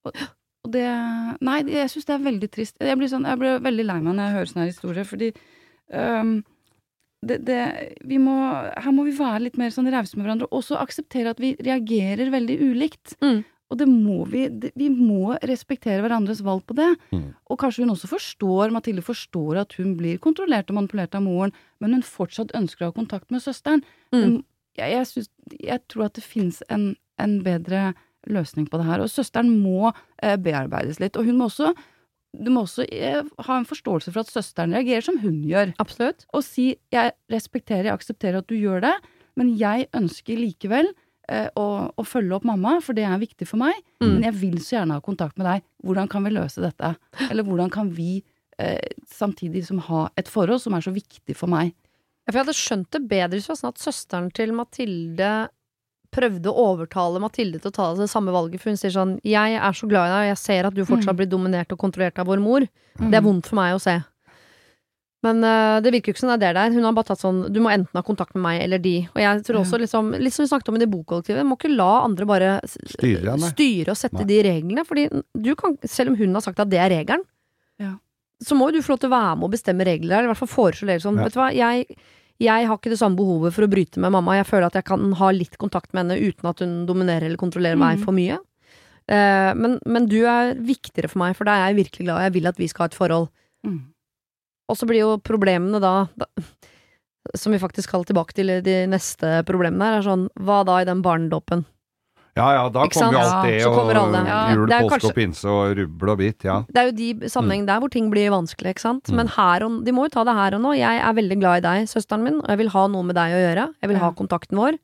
[0.05, 0.85] Og det
[1.41, 2.75] Nei, jeg syns det er veldig trist.
[2.79, 5.33] Jeg blir, sånn, jeg blir veldig lei meg når jeg hører sånne her historier, fordi
[5.93, 6.43] øhm,
[7.29, 7.59] det, det,
[8.07, 8.37] vi må,
[8.77, 11.53] her må vi være litt mer sånn rause med hverandre, og også akseptere at vi
[11.59, 13.15] reagerer veldig ulikt.
[13.23, 13.43] Mm.
[13.67, 16.89] Og det må vi det, Vi må respektere hverandres valg på det.
[17.11, 17.33] Mm.
[17.51, 21.55] Og kanskje hun også forstår, Mathilde forstår at hun blir kontrollert og manipulert av moren,
[21.83, 23.83] men hun fortsatt ønsker å ha kontakt med søsteren.
[24.15, 24.21] Mm.
[24.21, 24.37] Men,
[24.77, 27.95] Jeg, jeg, synes, jeg tror at det finnes en, en bedre
[28.29, 29.01] løsning på det her.
[29.01, 31.17] Og søsteren må eh, bearbeides litt.
[31.17, 31.73] Og hun må også,
[32.35, 35.73] du må også eh, ha en forståelse for at søsteren reagerer som hun gjør.
[35.81, 36.25] Absolutt.
[36.33, 38.97] Og si 'jeg respekterer, jeg aksepterer at du gjør det',
[39.37, 40.91] men jeg ønsker likevel
[41.29, 43.75] eh, å, å følge opp mamma, for det er viktig for meg.
[44.01, 44.07] Mm.
[44.07, 45.65] Men jeg vil så gjerne ha kontakt med deg.
[45.83, 46.95] Hvordan kan vi løse dette?
[47.29, 48.23] Eller hvordan kan vi
[48.59, 51.73] eh, samtidig som ha et forhold som er så viktig for meg?
[52.25, 55.31] Ja, For jeg hadde skjønt det bedre hvis det var sånn at søsteren til Mathilde
[56.11, 59.55] prøvde å overtale Mathilde til å ta det samme valget, for hun sier sånn 'Jeg
[59.59, 61.17] er så glad i deg, og jeg ser at du fortsatt Mm.
[61.17, 62.67] blir dominert og kontrollert av vår mor'.
[62.99, 64.03] Det er vondt for meg å se.
[65.23, 66.73] Men uh, det virker jo ikke som det er det der.
[66.77, 69.09] Hun har bare tatt sånn Du må enten ha kontakt med meg eller de.
[69.15, 71.75] Og jeg tror også, liksom, litt som vi snakket om i det bokollektivet, må ikke
[71.75, 74.25] la andre bare Styre styre og sette Nei.
[74.29, 74.85] de reglene.
[74.85, 75.07] Fordi
[75.41, 77.23] du kan, selv om hun har sagt at det er regelen,
[77.79, 77.95] Ja.
[78.43, 80.17] så må jo du få lov til å være med og bestemme regler der.
[80.21, 81.01] Eller i hvert fall foreslå det.
[81.01, 81.17] sånn.
[81.17, 81.23] Ja.
[81.23, 81.85] Vet du hva, jeg,
[82.41, 84.37] jeg har ikke det samme behovet for å bryte med mamma.
[84.37, 87.41] Jeg føler at jeg kan ha litt kontakt med henne uten at hun dominerer eller
[87.41, 88.03] kontrollerer meg mm.
[88.05, 88.37] for mye.
[89.09, 92.17] Eh, men, men du er viktigere for meg, for da er jeg virkelig glad.
[92.19, 93.29] og Jeg vil at vi skal ha et forhold.
[93.65, 93.79] Mm.
[94.67, 96.27] Og så blir jo problemene da, da
[97.39, 100.87] Som vi faktisk skal tilbake til de neste problemene her, er sånn Hva da i
[100.87, 101.65] den barnedåpen?
[102.37, 103.91] Ja ja, da kommer jo alt det, og.
[104.27, 104.39] Ja.
[104.53, 106.57] jul, Det er påske og pinse og rubbel og bit, ja.
[106.69, 109.11] Det er jo de sammenhengene der hvor ting blir vanskelig, ikke sant.
[109.11, 110.75] Men her og, de må jo ta det her og nå.
[110.77, 113.33] Jeg er veldig glad i deg, søsteren min, og jeg vil ha noe med deg
[113.33, 113.65] å gjøre.
[113.81, 114.77] Jeg vil ha kontakten vår.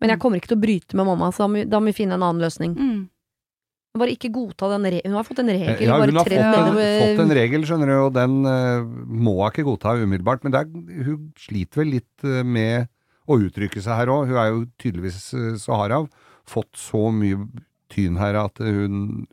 [0.00, 1.90] Men jeg kommer ikke til å bryte med mamma, så da må, vi- da må
[1.90, 2.74] vi finne en annen løsning.
[2.78, 3.08] Mm.
[3.98, 6.38] Bare ikke godta den re Hun har fått en regel, Ja, bare hun har fått
[6.38, 10.44] en, fått en regel, skjønner du, og den uh, må hun ikke godta umiddelbart.
[10.44, 12.86] Men det er, hun sliter vel litt eh, med
[13.26, 14.28] å uttrykke seg her òg.
[14.30, 16.04] Hun er jo tydeligvis uh, Sahara.
[16.48, 17.36] Fått så mye
[17.92, 19.26] tyn her at hun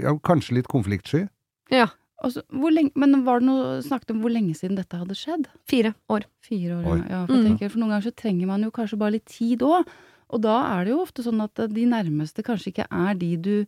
[0.00, 1.26] ja, Kanskje litt konfliktsky.
[1.72, 1.88] Ja.
[2.24, 5.48] Så, hvor lenge, men var det noe snakket om hvor lenge siden dette hadde skjedd?
[5.68, 6.24] Fire år.
[6.46, 7.00] Fire år, Oi.
[7.10, 7.24] ja.
[7.26, 7.44] For, Mm.
[7.50, 9.84] tenker, for noen ganger så trenger man jo kanskje bare litt tid òg.
[10.32, 13.66] Og da er det jo ofte sånn at de nærmeste kanskje ikke er de du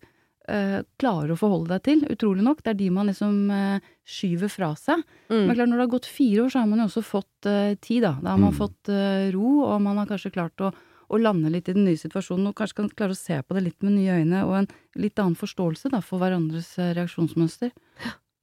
[0.48, 2.62] øh, klarer å forholde deg til, utrolig nok.
[2.62, 5.02] Det er de man liksom øh, skyver fra seg.
[5.28, 5.42] Mm.
[5.50, 7.76] Men klart, når det har gått fire år, så har man jo også fått øh,
[7.82, 8.14] tid, da.
[8.22, 8.60] Da har man Mm.
[8.62, 10.72] fått eh, ro, og man har kanskje klart å,
[11.10, 13.62] å lande litt i den nye situasjonen, og kanskje kan klare å se på det
[13.64, 17.70] litt med nye øyne, og en litt annen forståelse da, for hverandres eh, reaksjonsmønster.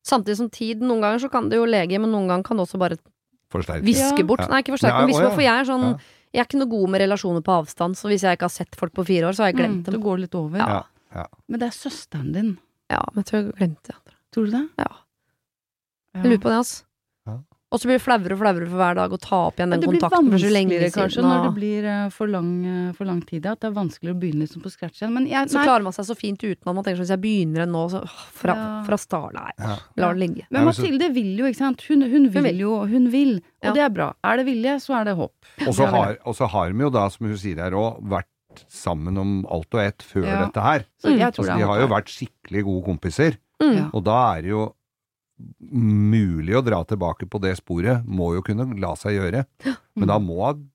[0.04, 2.66] Samtidig som tid, noen ganger så kan det jo lege, men noen ganger kan det
[2.68, 2.98] også bare
[3.54, 3.86] Forsterket.
[3.86, 4.26] viske Ja.
[4.26, 4.48] bort.
[4.50, 5.36] Nei, ikke forsterke, men viske bort.
[5.36, 5.98] For jeg er sånn Ja.
[6.34, 8.76] Jeg er ikke noe god med relasjoner på avstand, så hvis jeg ikke har sett
[8.76, 10.02] folk på fire år, så har jeg glemt Mm, det dem.
[10.02, 10.58] går litt over.
[10.58, 10.84] Ja.
[11.14, 11.28] Ja.
[11.48, 12.58] Men det er søsteren din.
[12.90, 14.14] Ja, men jeg tror jeg glemte det.
[14.34, 14.70] Tror du det?
[14.80, 14.88] Ja.
[16.16, 16.22] Ja.
[16.24, 16.84] Jeg lurer på det, ass.
[17.74, 19.82] Og så blir det flauere og flauere for hver dag å ta opp igjen den
[19.82, 21.00] det blir kontakten så lenge vanskeligere siden.
[21.02, 24.14] kanskje når det blir eh, for lang, eh, for lang tid, at det er vanskeligere
[24.14, 25.14] å begynne liksom på scratch igjen.
[25.16, 27.16] Men jeg, Så nei, klarer man seg så fint uten at man tenker sånn hvis
[27.16, 28.04] jeg begynner nå, så
[28.38, 28.84] fra, Ja.
[28.86, 29.78] fra start Nei, Ja.
[29.98, 30.46] la det ligge.
[30.52, 31.82] men Mathilde vil jo, ikke sant.
[31.90, 32.60] Hun, hun vil vil.
[32.60, 33.36] jo, hun vil.
[33.64, 33.74] Og Ja.
[33.74, 34.14] det er bra.
[34.24, 35.34] Er det vilje, så er det håp.
[35.68, 38.26] Og så har, vi jo da, som hun sier her òg, vært
[38.70, 40.46] sammen om alt og ett før Ja.
[40.46, 40.86] dette her.
[41.02, 41.18] Så Mm.
[41.18, 43.92] jeg tror Altså, de har jo vært skikkelig gode kompiser, Mm.
[43.94, 44.74] Og da er det jo
[45.60, 48.06] mulig å dra tilbake på det sporet.
[48.06, 49.46] Må jo kunne la seg gjøre.
[50.00, 50.68] Men da må hun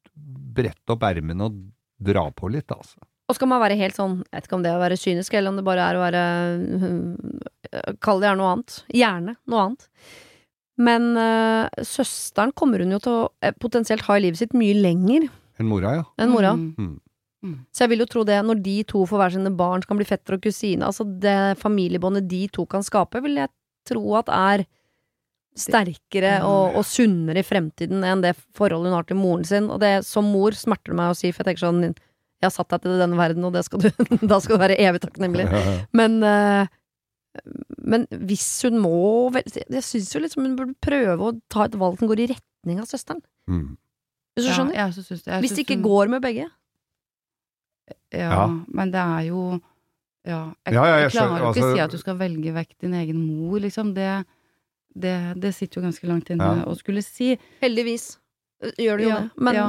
[0.59, 1.59] brette opp ermene og
[1.99, 3.01] dra på litt, altså.
[3.29, 5.35] Og skal man være helt sånn, jeg vet ikke om det er å være kynisk,
[5.37, 6.23] eller om det bare er å være
[6.79, 8.77] øh, Kall det gjerne noe annet.
[8.97, 9.85] Gjerne noe annet.
[10.81, 14.79] Men øh, søsteren kommer hun jo til å eh, potensielt ha i livet sitt mye
[14.79, 16.07] lenger Enn mora, ja.
[16.23, 16.55] enn mora.
[16.55, 16.97] Mm.
[17.75, 19.99] Så jeg vil jo tro det, når de to får hver sine barn, som kan
[20.01, 23.51] bli fetter og kusine, altså det familiebåndet de to kan skape, vil jeg
[23.89, 24.67] tro at er
[25.59, 29.67] sterkere og, og sunnere i fremtiden enn det forholdet hun har til moren sin.
[29.75, 31.81] Og det, som mor smerter det meg å si, for jeg tenker sånn
[32.39, 33.89] Jeg har satt deg til denne verden, og det skal du,
[34.31, 35.49] da skal du være evig takknemlig.
[35.99, 36.69] Men øh,
[37.87, 41.99] men hvis hun må Jeg syns jo liksom hun burde prøve å ta et valg
[42.01, 43.21] som går i retning av søsteren.
[43.51, 43.77] Mm.
[44.35, 44.95] Hvis du Ja, skjønner?
[44.97, 45.41] syns det.
[45.45, 46.47] Hvis det ikke hun- går med begge.
[48.13, 48.47] Ja, Ja.
[48.69, 49.61] men det er jo
[50.29, 52.53] Ja, jeg, Ja, ja, jeg jeg klarer jo ikke altså- si at du skal velge
[52.53, 53.95] vekk din egen mor, liksom.
[53.97, 54.25] Det,
[54.95, 56.65] det, det sitter jo ganske langt inne Ja.
[56.69, 57.39] å skulle si.
[57.63, 58.19] Heldigvis
[58.63, 59.31] øh, gjør det jo Ja, det.
[59.39, 59.67] Men ja.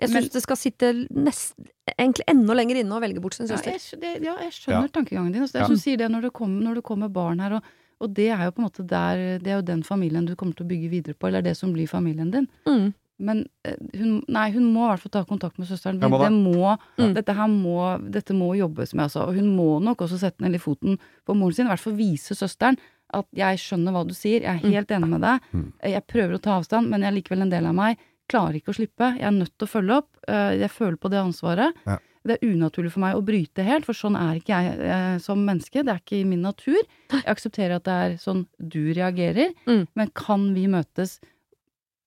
[0.00, 1.54] jeg syns det skal sitte nest,
[1.98, 3.76] egentlig enda lenger inne å velge bort sin Ja, søster.
[3.78, 5.42] jeg, det, ja, jeg skjønner tankegangen din.
[5.42, 5.72] Altså, det er Ja.
[5.74, 7.62] som sier det når det, kommer, når det kommer barn her, og,
[8.00, 10.54] og det er jo på en måte der Det er jo den familien du kommer
[10.56, 12.48] til å bygge videre på, eller det som blir familien din.
[12.66, 12.94] Mm.
[13.20, 16.00] Men eh, hun, nei, hun må i hvert fall ta kontakt med søsteren.
[16.00, 16.38] Må det det.
[16.56, 17.14] må, Mm.
[17.14, 17.76] dette, her må,
[18.10, 19.26] dette må jobbes med, altså.
[19.28, 21.66] Og hun må nok også sette ned litt foten på moren sin.
[21.66, 22.78] I hvert fall vise søsteren
[23.12, 24.72] at jeg skjønner hva du sier, jeg er Mm.
[24.72, 25.40] helt enig med deg.
[25.52, 25.72] Mm.
[25.82, 27.98] Jeg prøver å ta avstand, men jeg er likevel en del av meg.
[28.30, 29.18] Klarer ikke å slippe.
[29.18, 30.08] Jeg er nødt til å følge opp.
[30.28, 31.74] Eh, Jeg føler på det ansvaret.
[31.86, 31.98] Ja.
[32.24, 35.38] Det er unaturlig for meg å bryte helt, for sånn er ikke jeg eh, som
[35.44, 35.82] menneske.
[35.82, 36.76] Det er ikke i min natur.
[37.10, 39.88] Jeg aksepterer at det er sånn du reagerer, Mm.
[39.96, 41.18] men kan vi møtes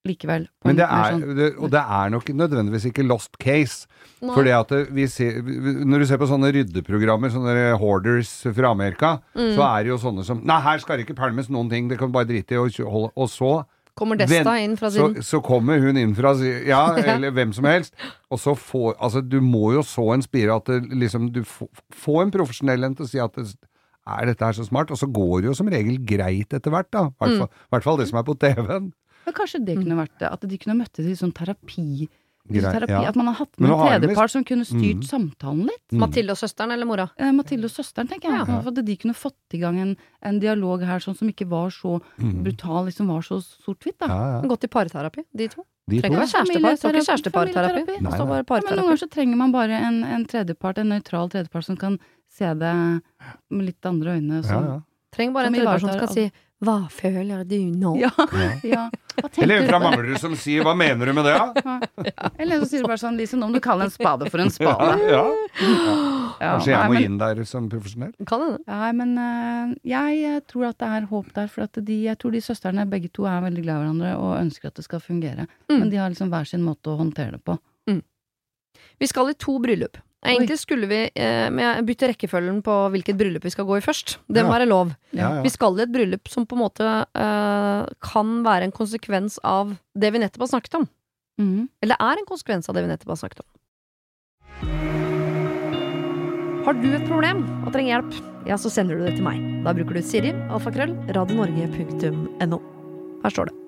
[0.08, 0.48] likevel?
[0.66, 3.88] Men det er, sånn- det, og det er nok nødvendigvis ikke lost case.
[4.24, 4.34] Nei.
[4.36, 9.22] For det at vi ser, når du ser på sånne ryddeprogrammer, sånne hoarders fra Amerika,
[9.36, 9.56] Mm.
[9.56, 11.98] så er det jo sånne som Nei, her skal det ikke pælmes noen ting, det
[12.00, 15.40] kan du bare drite i og holde Og så, Kommer Desta inn fra sin så
[15.44, 17.94] kommer hun inn fra sin Ja, eller hvem som helst.
[18.32, 21.70] Og så får Altså, du må jo så en spire at det liksom Du får
[21.94, 23.54] få en profesjonell en til å si at det,
[24.08, 24.90] er dette her så smart?
[24.92, 27.06] Og så går det jo som regel greit etter hvert, da.
[27.08, 28.90] I hvert fall, hvert fall det som er på TV-en.
[29.26, 32.10] Men kanskje det kunne vært det, at de kunne møttes i sånn terapi.
[32.44, 33.08] Grei- terapi ja.
[33.08, 35.08] At man har hatt med en tredjepart som kunne styrt Mm.
[35.08, 35.86] samtalen litt.
[35.94, 36.00] Mm.
[36.02, 37.10] Mathilde og søsteren eller mora?
[37.18, 38.48] Eh, Mathilde og søsteren, tenker jeg.
[38.48, 38.60] Ja.
[38.68, 42.02] At de kunne fått i gang en, en dialog her sånn som ikke var så
[42.20, 42.44] Mm.
[42.44, 44.08] brutal, liksom var så sort-hvitt, da.
[44.08, 44.48] Ja, ja.
[44.50, 45.64] Gått i parterapi, de to.
[45.88, 46.70] De Trenger ikke kjærestepar.
[46.72, 47.96] Det står ikke kjæresteparterapi.
[47.96, 51.78] Ja, men noen ganger så trenger man bare en, en tredjepart, en nøytral tredjepart, som
[51.78, 51.98] kan
[52.30, 52.74] se det
[53.52, 54.36] med litt andre øyne.
[54.36, 54.80] Ja, Som, ja.
[55.12, 56.32] Trenger bare en tredjepart som skal si
[56.64, 58.00] 'hva føler du nå'?
[58.00, 58.10] ja.
[58.64, 58.90] Ja.
[59.18, 59.30] ja.
[59.44, 59.68] Eller du?
[59.68, 62.30] fra Manglerud som sier 'hva mener du med det', da?
[62.40, 64.50] Eller så sier du bare sånn, 'Lise, nå om du kaller en spade for en
[64.58, 65.00] spade.
[65.12, 65.24] Ja.
[66.40, 68.14] Ja, Kanskje jeg nei, må men- inn der som profesjonell?
[68.26, 68.60] Kan hende.
[68.68, 71.48] Nei, men eh, jeg eh, tror at det er håp der.
[71.48, 74.40] For at de, jeg tror de søstrene begge to er veldig glad i hverandre og
[74.42, 75.48] ønsker at det skal fungere.
[75.70, 75.80] Mm.
[75.80, 77.58] Men de har liksom hver sin måte å håndtere det på.
[79.00, 79.98] Vi skal i to bryllup.
[80.24, 84.18] Egentlig skulle vi eh, bytte rekkefølgen på hvilket bryllup vi skal gå i først.
[84.32, 84.94] Det må være lov.
[85.12, 85.44] Ja, ja.
[85.46, 89.76] Vi skal i et bryllup som på en måte eh, kan være en konsekvens av
[90.00, 90.88] det vi nettopp har snakket om.
[91.42, 91.68] Mm.
[91.84, 93.50] Eller er en konsekvens av det vi nettopp har snakket om.
[96.64, 98.22] Har du et problem og trenger hjelp?
[98.48, 99.42] ja, så sender du det til meg.
[99.66, 102.64] Da bruker du Siri, alfakrøll, radionorge.no.
[103.24, 103.63] Her står det.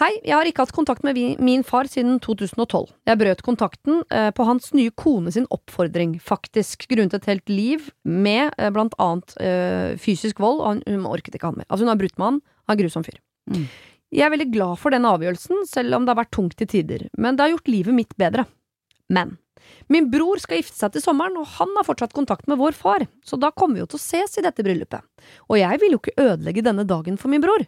[0.00, 2.86] Hei, jeg har ikke hatt kontakt med min far siden 2012.
[3.04, 7.90] Jeg brøt kontakten eh, på hans nye kone sin oppfordring, faktisk, grunnet et helt liv
[8.08, 11.68] med eh, blant annet eh, fysisk vold, og hun orket ikke han mer.
[11.68, 13.20] Altså, hun har brutt med han, han er grusom fyr.
[13.52, 13.66] Mm.
[14.16, 17.04] Jeg er veldig glad for den avgjørelsen, selv om det har vært tungt til tider,
[17.20, 18.48] men det har gjort livet mitt bedre.
[19.12, 19.36] Men
[19.90, 23.04] min bror skal gifte seg til sommeren, og han har fortsatt kontakt med vår far,
[23.26, 25.02] så da kommer vi jo til å ses i dette bryllupet.
[25.50, 27.64] Og jeg vil jo ikke ødelegge denne dagen for min bror.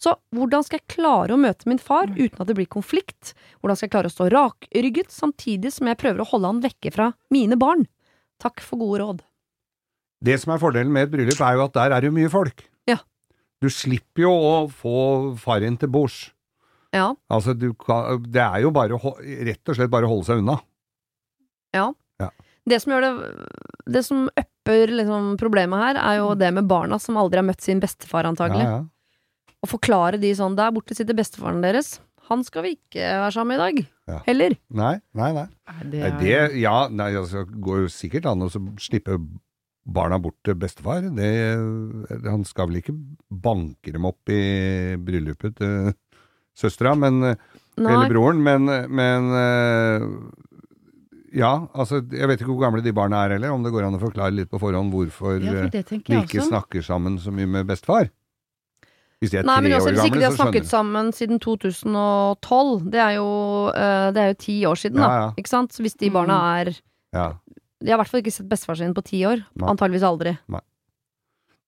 [0.00, 3.32] Så hvordan skal jeg klare å møte min far uten at det blir konflikt?
[3.60, 6.92] Hvordan skal jeg klare å stå rakrygget, samtidig som jeg prøver å holde han vekke
[6.94, 7.86] fra mine barn?
[8.42, 9.24] Takk for gode råd.
[10.22, 12.62] Det som er fordelen med et bryllup, er jo at der er det mye folk.
[12.90, 13.00] Ja.
[13.62, 14.96] Du slipper jo å få
[15.40, 16.28] far inn til bords.
[16.92, 20.42] Ja, Altså, du kan, det er jo bare rett og slett bare å holde seg
[20.42, 20.58] unna.
[21.74, 21.92] Ja.
[22.20, 22.30] Ja.
[22.68, 23.12] Det som gjør det
[23.96, 27.60] Det som upper liksom problemet her, er jo det med barna som aldri har møtt
[27.64, 28.62] sin bestefar, antagelig.
[28.62, 29.56] Ja, ja.
[29.62, 31.96] Å forklare de sånn Der borte sitter bestefaren deres.
[32.30, 33.88] Han skal vi ikke være sammen med i dag.
[34.12, 34.18] Ja.
[34.28, 34.54] Heller.
[34.70, 35.46] Nei, nei, nei.
[35.90, 38.48] Det er- det, ja, nei, altså, går jo sikkert an å
[38.80, 39.18] slippe
[39.84, 41.02] barna bort til bestefar.
[41.16, 41.28] Det,
[42.30, 42.94] han skal vel ikke
[43.28, 45.92] banke dem opp i bryllupet til
[46.54, 47.22] søstera, men
[47.76, 50.06] Eller broren, men, men eh,
[51.32, 53.94] Ja, altså, jeg vet ikke hvor gamle de barna er heller, om det går an
[53.96, 56.48] å forklare litt på forhånd hvorfor Ja, eh, for de ikke også.
[56.50, 58.10] snakker sammen så mye med bestefar.
[59.22, 61.38] Hvis de er Nei, men tre også, år Hvis ikke de har snakket sammen siden
[61.40, 63.28] 2012, det er jo,
[63.70, 65.08] eh, det er jo ti år siden, da.
[65.08, 65.32] Ja, ja.
[65.38, 65.72] Ikke sant?
[65.72, 66.12] Så hvis de Mm.
[66.12, 66.72] barna er
[67.14, 67.32] ja,
[67.82, 69.44] De har i hvert fall ikke sett bestefar sin på ti år.
[69.56, 69.68] Nei.
[69.68, 70.36] Antageligvis aldri.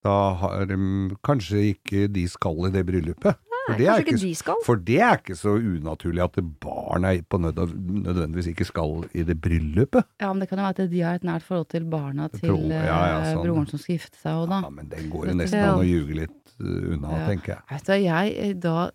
[0.05, 0.77] Da har de
[1.25, 3.37] kanskje ikke de skal i det bryllupet.
[3.67, 4.57] For Nei, det, er kanskje ikke, de skal.
[4.67, 7.57] for det er ikke så unaturlig at det barn er på nød,
[8.05, 10.05] nødvendigvis ikke skal i det bryllupet.
[10.23, 12.49] Ja, men det kan jo være at de har et nært forhold til barna til
[12.53, 13.43] Bro- ja, ja, eh, sånn.
[13.43, 14.61] broren som skal gifte seg òg, da.
[14.63, 17.27] Ja, men den går jo nesten an å ljuge litt uh, unna, Ja.
[17.27, 17.63] tenker jeg.
[17.75, 18.91] Vet du, jeg, eh, da,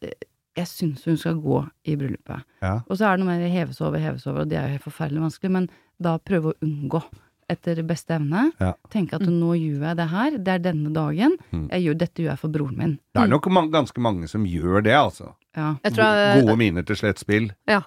[0.55, 2.43] jeg syns hun skal gå i bryllupet.
[2.61, 2.77] Ja.
[2.87, 4.87] Og så er det noe med heves over, heves over, og det er jo helt
[4.87, 7.03] forferdelig vanskelig, men da prøve å unngå
[7.49, 8.51] etter beste evne.
[8.61, 8.75] Ja.
[8.93, 11.31] Tenke at nå gjør jeg det her, det er denne dagen.
[11.51, 11.63] Mm.
[11.71, 12.91] Jeg gjør, dette gjør jeg for broren min.
[13.15, 15.31] Det er nok man, ganske mange som gjør det, altså.
[15.57, 15.75] Ja.
[15.83, 17.49] Jeg tror Gode miner til slett spill.
[17.67, 17.81] Ja.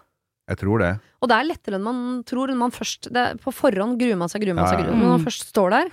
[0.51, 0.91] Jeg tror det.
[1.23, 2.51] og det er lettere enn man tror.
[2.51, 4.81] Enn man først, det er, på forhånd gruer man seg, gruer man seg.
[4.81, 4.91] ja, Gruer.
[4.93, 4.99] ja.
[4.99, 5.93] Men når man først står der,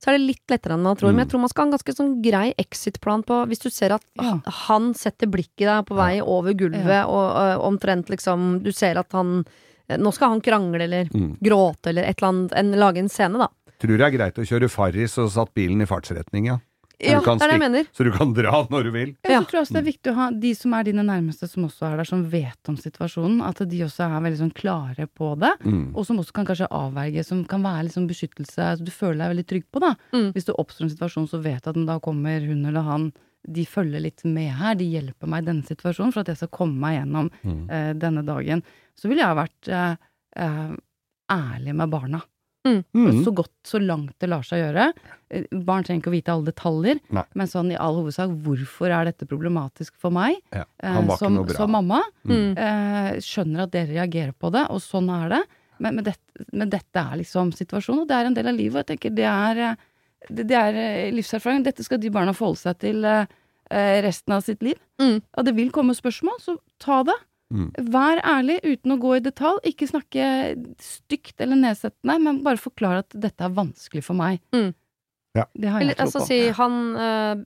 [0.00, 1.10] så er det litt lettere enn man tror.
[1.10, 1.16] Mm.
[1.18, 3.92] Men jeg tror man skal ha en ganske sånn grei exit-plan på Hvis du ser
[3.98, 4.38] at Ja.
[4.46, 9.10] han setter blikket deg på vei over gulvet, og ø, omtrent liksom Du ser at
[9.12, 9.44] han
[9.90, 11.36] Nå skal han krangle eller Mm.
[11.42, 13.48] gråte eller et eller annet, en, lage en scene, da.
[13.80, 16.58] Tror det er greit å kjøre Farris og satt bilen i fartsretning, ja.
[17.00, 17.86] Ja, kan det er det jeg mener.
[17.96, 19.16] Så du kan dra når du vil.
[19.24, 19.40] Ja, Ja.
[19.40, 21.64] så tror jeg også det er viktig å ha de som er dine nærmeste, som
[21.64, 23.40] også er der, som vet om situasjonen.
[23.46, 25.52] At de også er veldig sånn klare på det.
[25.64, 25.94] Mm.
[25.96, 29.18] Og som også kan kanskje avverge, som kan være litt sånn beskyttelse, altså du føler
[29.24, 29.94] deg veldig trygg på, da.
[30.12, 30.32] Mm.
[30.34, 33.12] Hvis det oppstår en situasjon, så vet du at da kommer hun eller han,
[33.48, 36.48] de følger litt med her, de hjelper meg i denne situasjonen for at jeg skal
[36.52, 37.70] komme meg gjennom Mm.
[37.70, 38.62] uh, denne dagen.
[39.00, 39.96] Så ville jeg ha vært uh,
[40.36, 40.76] uh,
[41.32, 42.20] ærlig med barna.
[42.66, 43.22] Mm.
[43.24, 44.90] Så godt, så langt det lar seg gjøre.
[45.32, 47.24] Eh, Barn trenger ikke å vite alle detaljer, Nei.
[47.34, 50.36] men sånn i all hovedsak, hvorfor er dette problematisk for meg?
[50.52, 52.02] Ja, Eh, som, som mamma.
[52.28, 52.52] Mm.
[52.56, 55.40] Eh, skjønner at dere reagerer på det, og sånn er det.
[55.80, 58.76] Men, men, dette, men dette er liksom situasjonen, og det er en del av livet.
[58.76, 59.76] Og jeg tenker det er, eh,
[60.28, 61.64] det, det er eh, livserfaring.
[61.64, 63.24] Dette skal de barna forholde seg til eh,
[63.72, 64.76] eh, resten av sitt liv.
[65.00, 65.22] Mm.
[65.24, 67.16] Og det vil komme spørsmål, så ta det.
[67.50, 67.70] Mm.
[67.90, 69.58] Vær ærlig uten å gå i detalj.
[69.66, 70.26] Ikke snakke
[70.78, 74.38] stygt eller nedsettende, men bare forklare at dette er vanskelig for meg.
[74.54, 74.70] Mm.
[75.34, 75.44] Ja.
[75.54, 77.42] Det har Eller, jeg tro altså si han øh,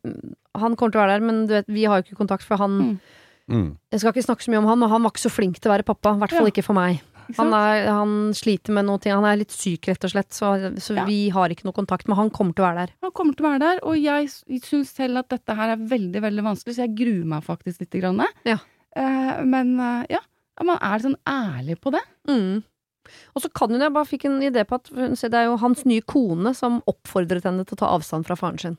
[0.56, 2.56] Han kommer til å være der, men du vet, vi har jo ikke kontakt, for
[2.60, 2.98] han Mm.
[3.44, 3.76] Mm.
[3.92, 5.68] Jeg skal ikke snakke så mye om han, men han var ikke så flink til
[5.68, 6.14] å være pappa.
[6.14, 6.52] I hvert fall Ja.
[6.54, 7.02] ikke for meg.
[7.28, 9.12] Ikke Han, er, han sliter med noe ting.
[9.12, 11.04] Han er litt syk, rett og slett, så, så Ja.
[11.04, 12.08] vi har ikke noe kontakt.
[12.08, 12.94] Men han kommer til å være der.
[13.02, 14.28] Han kommer til å være der, og jeg
[14.64, 17.90] syns selv at dette her er veldig, veldig vanskelig, så jeg gruer meg faktisk litt.
[18.00, 18.24] Grann.
[18.48, 18.56] Ja.
[18.96, 20.20] Eh, men eh, ja,
[20.58, 22.02] ja, man er litt sånn ærlig på det.
[22.30, 22.62] Mm.
[23.36, 25.58] Og så kan hun, jeg bare fikk en idé på at se, det er jo
[25.60, 28.78] hans nye kone som oppfordret henne til å ta avstand fra faren sin.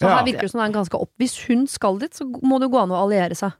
[0.00, 0.16] Så Ja.
[0.18, 1.10] her virker det som det er en ganske opp...
[1.20, 3.52] Hvis hun skal dit, så må det jo gå an å alliere seg.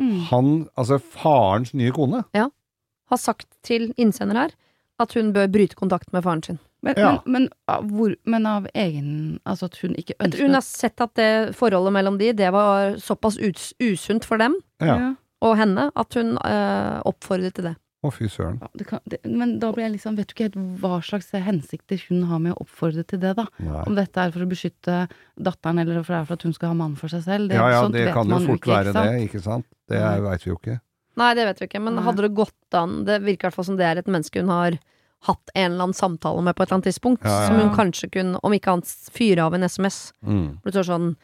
[0.00, 0.20] Mm.
[0.30, 2.24] Han, altså farens nye kone.
[2.34, 4.54] Har sagt til innsender her
[4.98, 6.58] at hun bør bryte kontakt med faren sin.
[6.82, 7.10] Men, Ja.
[7.26, 11.00] men, men, av hvor, men av egen Altså at hun ikke ønsker hun har sett
[11.00, 15.14] at det forholdet mellom de, det var såpass us usunt for dem Ja.
[15.44, 17.74] Og henne at hun øh, oppfordret til det.
[18.04, 18.58] Å, fy søren.
[18.60, 21.30] Ja, det kan, det, men da blir jeg liksom Vet du ikke helt hva slags
[21.46, 23.46] hensikter hun har med å oppfordre til det, da?
[23.64, 23.84] Nei.
[23.88, 24.96] Om dette er for å beskytte
[25.40, 27.48] datteren, eller for det er for at hun skal ha mann for seg selv.
[27.48, 29.68] Det, Ja ja, sånt det kan jo fort ikke, være ikke det, ikke sant?
[29.88, 30.76] Det veit vi jo ikke.
[31.22, 32.04] Nei, det vet vi ikke, men Nei.
[32.08, 34.50] hadde det gått an Det virker i hvert fall som det er et menneske hun
[34.50, 34.76] har
[35.24, 37.70] hatt en eller annen samtale med på et eller annet tidspunkt, Ja, ja, som hun
[37.76, 40.10] kanskje kunne, om ikke annet, fyre av en SMS.
[40.20, 40.58] Mm.
[40.60, 41.14] For det står sånn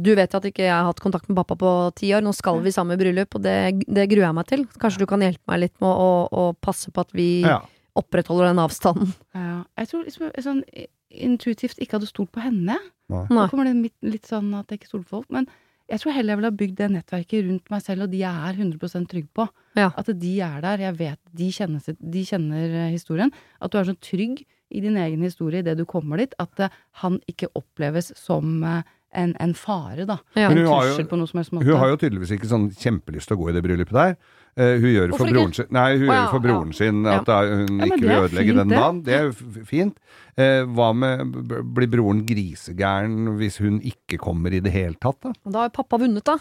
[0.00, 2.60] Du vet at ikke jeg har hatt kontakt med pappa på ti år, nå skal
[2.64, 4.64] vi sammen i bryllup, og det, det gruer jeg meg til.
[4.80, 7.60] Kanskje du kan hjelpe meg litt med å, å passe på at vi Ja.
[7.98, 9.10] opprettholder den avstanden.
[9.34, 9.64] Ja.
[9.80, 10.62] Jeg tror liksom sånn
[11.10, 12.76] intuitivt ikke hadde stolt på henne.
[13.10, 13.24] Nei.
[13.32, 15.30] Nå kommer det litt, litt sånn at jeg ikke stoler på folk.
[15.34, 15.48] Men
[15.90, 18.30] jeg tror heller jeg ville ha bygd det nettverket rundt meg selv, og de jeg
[18.50, 19.48] er 100% trygg på.
[19.78, 19.88] Ja.
[19.98, 20.84] At de er der.
[20.86, 23.32] Jeg vet de kjenner, de kjenner eh, historien.
[23.60, 26.70] At du er så trygg i din egen historie idet du kommer dit, at eh,
[27.02, 30.18] han ikke oppleves som eh, en, en fare, da.
[30.38, 30.50] Ja.
[30.50, 31.66] En trussel på noe som helst måte.
[31.66, 34.14] Hun har jo tydeligvis ikke sånn kjempelyst til å gå i det bryllupet der.
[34.58, 36.72] Uh, hun gjør det for broren sin Nei, hun Å, gjør ja, det for broren
[36.74, 37.36] sin at ja.
[37.46, 39.02] hun Ja, ikke vil ødelegge den dagen.
[39.06, 40.00] Det er jo fint.
[40.34, 41.36] Uh, hva med
[41.76, 45.34] Blir broren grisegæren hvis hun ikke kommer i det hele tatt, da?
[45.46, 46.38] Da har pappa vunnet, da.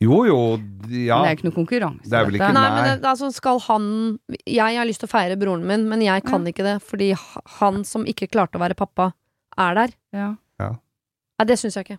[0.00, 0.36] Jo jo,
[0.88, 1.18] ja.
[1.20, 2.08] Men det er ikke noe konkurranse.
[2.08, 2.76] Det er vel ikke- Nei, Nei.
[2.76, 6.24] men det, altså skal han Jeg har lyst til å feire broren min, men jeg
[6.24, 7.12] kan ikke det fordi
[7.60, 9.12] han som ikke klarte å være pappa,
[9.58, 9.90] er der.
[10.12, 10.34] Ja.
[11.40, 11.98] Nei, det syns jeg ikke.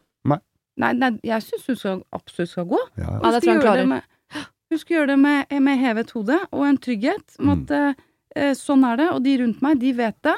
[0.82, 2.78] Nei, nei, jeg syns hun skal, absolutt skal gå.
[2.96, 3.04] ja.
[3.04, 5.56] Ja, Hun det tror jeg skal hun gjøre det med, hun skal gjøre det med,
[5.68, 8.00] med hevet hode og en trygghet om at eh,
[8.40, 10.38] eh, sånn er det, og de rundt meg, de vet det.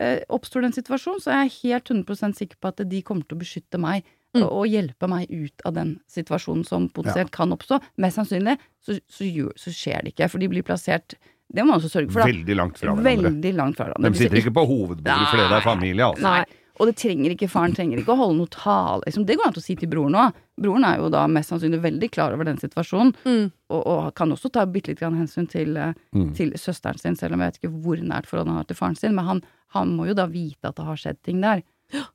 [0.00, 3.24] Eh, oppstår det en situasjon, så er jeg helt 100 sikker på at de kommer
[3.24, 4.44] til å beskytte meg Mm.
[4.44, 7.80] og, og hjelpe meg ut av den situasjonen som potensielt kan oppstå.
[7.98, 9.26] Mest sannsynlig så, så,
[9.58, 11.16] så skjer det ikke, for de blir plassert
[11.50, 12.28] Det må man også sørge for, da.
[12.30, 13.24] Veldig langt fra hverandre.
[13.26, 14.12] Veldig langt fra hverandre.
[14.14, 16.22] De sitter ikke på hovedbordet fordi det er familie, altså.
[16.22, 16.59] Nei.
[16.80, 19.02] Og det trenger ikke, faren trenger ikke å holde noe tale.
[19.06, 20.32] Liksom, det går an å si til broren òg.
[20.60, 23.50] Broren er jo da mest sannsynlig veldig klar over den situasjonen, Mm.
[23.70, 26.34] og, og kan også ta bitte litt grann hensyn til, eh, Mm.
[26.34, 28.96] til søsteren sin, selv om jeg vet ikke hvor nært forhold han har til faren
[28.96, 29.14] sin.
[29.14, 29.42] Men han,
[29.76, 31.62] han må jo da vite at det har skjedd ting der.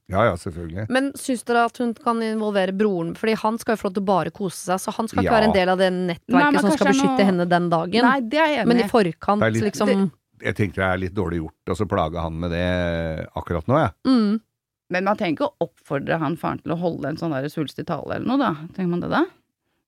[0.09, 0.89] Ja ja, selvfølgelig.
[0.89, 3.13] Men syns dere at hun kan involvere broren?
[3.13, 5.31] Fordi han skal jo få lov til å bare kose seg, så han skal ikke
[5.31, 5.39] Ja.
[5.41, 8.01] være en del av det nettverket Nei, som skal beskytte noe- henne den dagen.
[8.01, 8.87] Nei, det er jeg enig Men i.
[8.87, 10.11] forkant, Det er litt- liksom
[10.41, 13.75] Jeg tenker det er litt dårlig gjort å så plage han med det akkurat nå,
[13.83, 13.91] jeg.
[14.05, 14.41] mm.
[14.89, 17.87] Men man trenger ikke å oppfordre han faren til å holde en sånn der svulstig
[17.87, 18.53] tale eller noe, da.
[18.75, 19.23] Trenger man det da?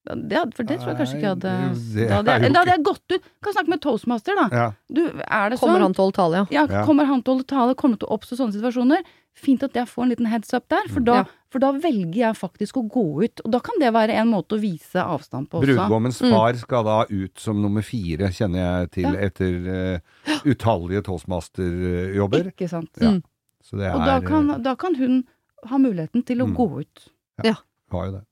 [0.08, 2.72] Det, for det tror jeg kanskje ikke hadde Nei, Da hadde, er jeg- da hadde
[2.78, 3.24] jeg gått ut.
[3.44, 4.46] Kan snakke med toastmaster, da.
[4.56, 4.68] Ja.
[4.90, 5.68] Du, er det sånn?
[5.68, 6.46] Kommer han til å holde tale, ja.
[6.72, 7.76] Ja, kommer han til å holde tale?
[7.76, 9.04] Kommer det til å oppstå sånne situasjoner?
[9.36, 11.24] Fint at jeg får en liten heads up der, for da, Ja.
[11.52, 13.42] for da velger jeg faktisk å gå ut.
[13.46, 15.76] Og da kan det være en måte å vise avstand på også.
[15.76, 16.32] Brudgommens Mm.
[16.32, 19.20] far skal da ut som nummer fire, kjenner jeg til, Ja.
[19.28, 20.00] etter uh,
[20.46, 22.52] utallige toastmasterjobber.
[22.54, 22.90] Ikke sant.
[23.00, 23.12] Ja.
[23.12, 23.24] Mm.
[23.68, 25.24] Så det er Og da kan, da kan hun
[25.68, 26.56] ha muligheten til å Mm.
[26.56, 27.08] gå ut.
[27.44, 27.56] Ja,
[27.92, 28.24] har jo det.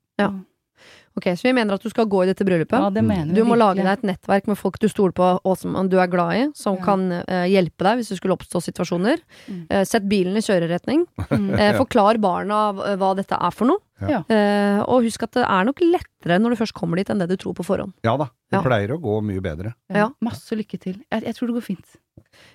[1.15, 2.75] Ok, Så vi mener at du skal gå i dette bryllupet.
[2.75, 5.27] Ja, det mener Du vi må lage deg et nettverk med folk du stoler på
[5.47, 6.83] og som du er glad i, som Ja.
[6.83, 9.21] kan eh, hjelpe deg hvis det skulle oppstå situasjoner.
[9.47, 9.61] Mm.
[9.69, 11.05] Eh, sett bilen i kjøreretning.
[11.31, 11.53] Mm.
[11.57, 13.79] Eh, forklar barna hva- hva dette er for noe.
[14.01, 14.23] Ja.
[14.27, 17.29] Eh, og husk at det er nok lettere når du først kommer dit, enn det
[17.29, 17.93] du tror på forhånd.
[18.03, 18.61] Ja da, det Ja.
[18.61, 19.73] pleier å gå mye bedre.
[19.89, 19.95] Ja.
[19.95, 20.09] Ja.
[20.21, 20.99] Masse lykke til.
[21.09, 21.95] Jeg, jeg tror det går fint.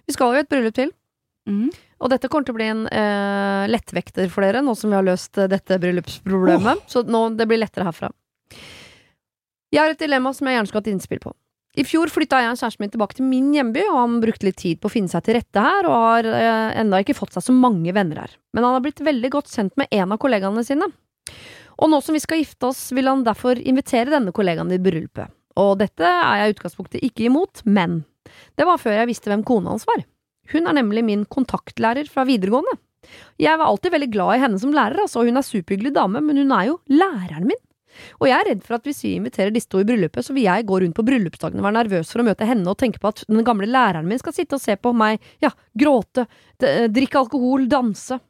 [0.07, 0.93] Vi skal jo i et bryllup til.
[1.49, 1.69] Mm.
[2.01, 5.07] Og dette kommer til å bli en eh, lettvekter for dere, nå som vi har
[5.07, 6.85] løst eh, dette bryllupsproblemet.
[6.91, 8.11] Så nå, det blir lettere herfra.
[9.71, 11.35] Jeg har et dilemma som jeg gjerne skulle hatt innspill på.
[11.79, 14.59] I fjor flytta jeg og kjæresten min tilbake til min hjemby, og han brukte litt
[14.59, 17.47] tid på å finne seg til rette her, og har eh, enda ikke fått seg
[17.47, 18.35] så mange venner her.
[18.57, 20.91] Men han har blitt veldig godt kjent med en av kollegaene sine.
[21.81, 25.31] Og nå som vi skal gifte oss, vil han derfor invitere denne kollegaen i bryllupet.
[25.61, 28.03] Og dette er jeg i utgangspunktet ikke imot, men
[28.59, 30.03] det var før jeg visste hvem kona hans var.
[30.53, 32.77] Hun er nemlig min kontaktlærer fra videregående.
[33.41, 36.43] Jeg var alltid veldig glad i henne som lærer, altså, hun er superhyggelig dame, men
[36.43, 37.61] hun er jo læreren min.
[38.21, 40.47] Og jeg er redd for at hvis vi inviterer disse to i bryllupet, så vil
[40.47, 43.11] jeg gå rundt på bryllupsdagen og være nervøs for å møte henne og tenke på
[43.11, 46.27] at den gamle læreren min skal sitte og se på meg, ja, gråte,
[46.63, 48.21] eh, drikke alkohol, danse.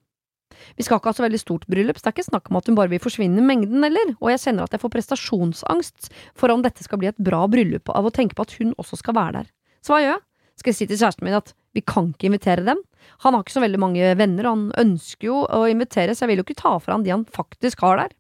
[0.76, 2.66] Vi skal ikke ha så veldig stort bryllup, så det er ikke snakk om at
[2.68, 6.52] hun bare vil forsvinne i mengden heller, og jeg kjenner at jeg får prestasjonsangst for
[6.52, 9.16] om dette skal bli et bra bryllup av å tenke på at hun også skal
[9.16, 9.52] være der.
[9.80, 10.24] Så hva gjør jeg?
[10.60, 12.80] Skal jeg si til kjæresten min at vi kan ikke invitere dem?
[13.24, 16.34] Han har ikke så veldig mange venner, og han ønsker jo å invitere, så jeg
[16.34, 18.16] vil jo ikke ta fra han de han faktisk har der.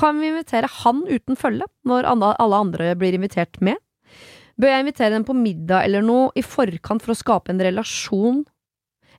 [0.00, 3.78] Kan vi invitere han uten følge, når alle andre blir invitert med?
[4.58, 8.42] Bør jeg invitere dem på middag eller noe i forkant for å skape en relasjon?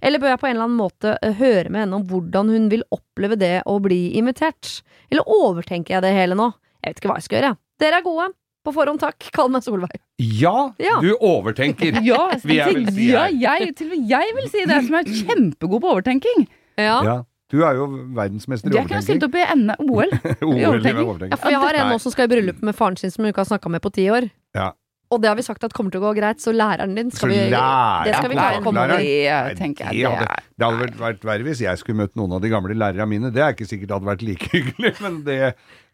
[0.03, 2.67] Eller bør jeg på en eller annen måte eh, høre med henne om hvordan hun
[2.71, 4.81] vil oppleve det å bli invitert?
[5.11, 6.51] Eller overtenker jeg det hele nå?
[6.79, 7.55] Jeg vet ikke hva jeg skal gjøre.
[7.79, 8.27] Dere er gode.
[8.65, 9.29] På forhånd takk.
[9.35, 9.99] Kall meg Solveig.
[10.19, 10.97] Ja, Ja.
[11.01, 11.99] du overtenker!
[12.09, 14.97] Ja, vil jeg, vil si ja jeg, til, og med jeg vil si det, som
[14.99, 16.47] er kjempegod på overtenking.
[16.79, 16.97] Ja.
[17.07, 17.15] Ja,
[17.51, 18.83] du er jo verdensmester i overtenking.
[18.83, 20.11] Jeg kunne stilt opp i NM OL.
[20.49, 21.31] OL i overtenking.
[21.31, 23.31] Ja, for jeg har en nå som skal i bryllup med faren sin som hun
[23.33, 24.29] ikke har snakka med på ti år.
[24.57, 24.71] Ja.
[25.09, 27.25] Og det har vi sagt at kommer til å gå greit, så læreren din skal
[27.25, 28.99] Så vi, lærer- det skal vi klare å komme over.
[29.01, 32.35] Det tenker jeg det hadde, det hadde vært, vært verre hvis jeg skulle møtt noen
[32.37, 33.31] av de gamle lærerne mine.
[33.33, 35.39] Det er ikke sikkert det hadde vært like hyggelig, men det,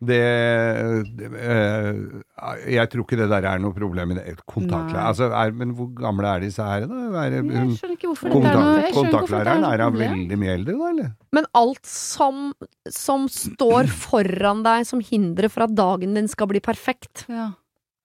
[0.03, 0.19] det,
[1.15, 2.03] det eh,
[2.75, 4.35] Jeg tror ikke det der er noe problem i det.
[4.51, 7.01] Kontaktlærer altså, er, Men hvor gamle er disse her, da?
[7.23, 9.83] Er, Jeg hun, skjønner ikke hvorfor det er noe jeg skjønner ikke hvorfor kontaktlæreren er
[9.85, 11.11] da veldig mye eldre, da, eller?
[11.39, 12.49] Men alt som,
[12.91, 17.53] som står foran deg som hindre for at dagen din skal bli perfekt, Ja.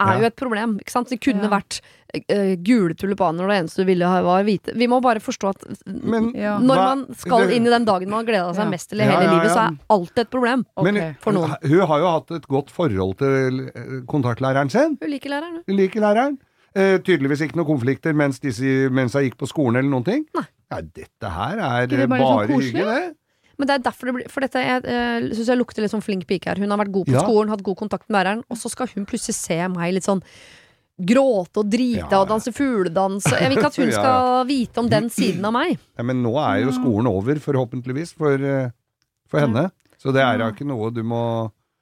[0.00, 0.18] Er Ja.
[0.20, 0.78] jo et problem.
[0.80, 1.08] Ikke sant?
[1.08, 1.48] Det kunne Ja.
[1.60, 1.80] vært
[2.10, 4.74] uh, gule tulipaner, og det eneste du ville ha var hvite.
[4.74, 6.58] Vi må bare forstå at Men Ja.
[6.58, 8.70] når man skal det- inn i den dagen man har gleda seg Ja.
[8.70, 10.64] mest til i hele ja, livet, så er alt et problem.
[10.82, 11.54] Men for noen.
[11.62, 14.98] hun har jo hatt et godt forhold til eh, kontaktlæreren sin.
[15.00, 15.76] Hun liker læreren, hun.
[15.76, 16.38] Liker læreren.
[16.76, 20.24] Uh, tydeligvis ikke noen konflikter mens, disse, mens hun gikk på skolen eller noen ting.
[20.36, 20.44] Nei.
[20.70, 23.16] Ja, dette her er bare bare, sånn hyggelig, det.
[23.60, 26.04] Men det er derfor det blir For dette jeg, uh, syns jeg lukter litt sånn
[26.04, 26.60] flink pike her.
[26.62, 27.26] Hun har vært god på Ja.
[27.26, 30.22] skolen, hatt god kontakt med læreren, og så skal hun plutselig se meg litt sånn
[31.00, 32.18] gråte og drite Ja, ja.
[32.22, 33.24] og danse fugledans.
[33.32, 34.00] Jeg vil ikke at hun Ja, ja.
[34.02, 35.78] skal vite om den siden av meg.
[35.96, 38.70] Ja, men nå er jo skolen over, forhåpentligvis, for, eh,
[39.30, 39.70] for henne.
[40.00, 41.22] Så det er da ikke noe du må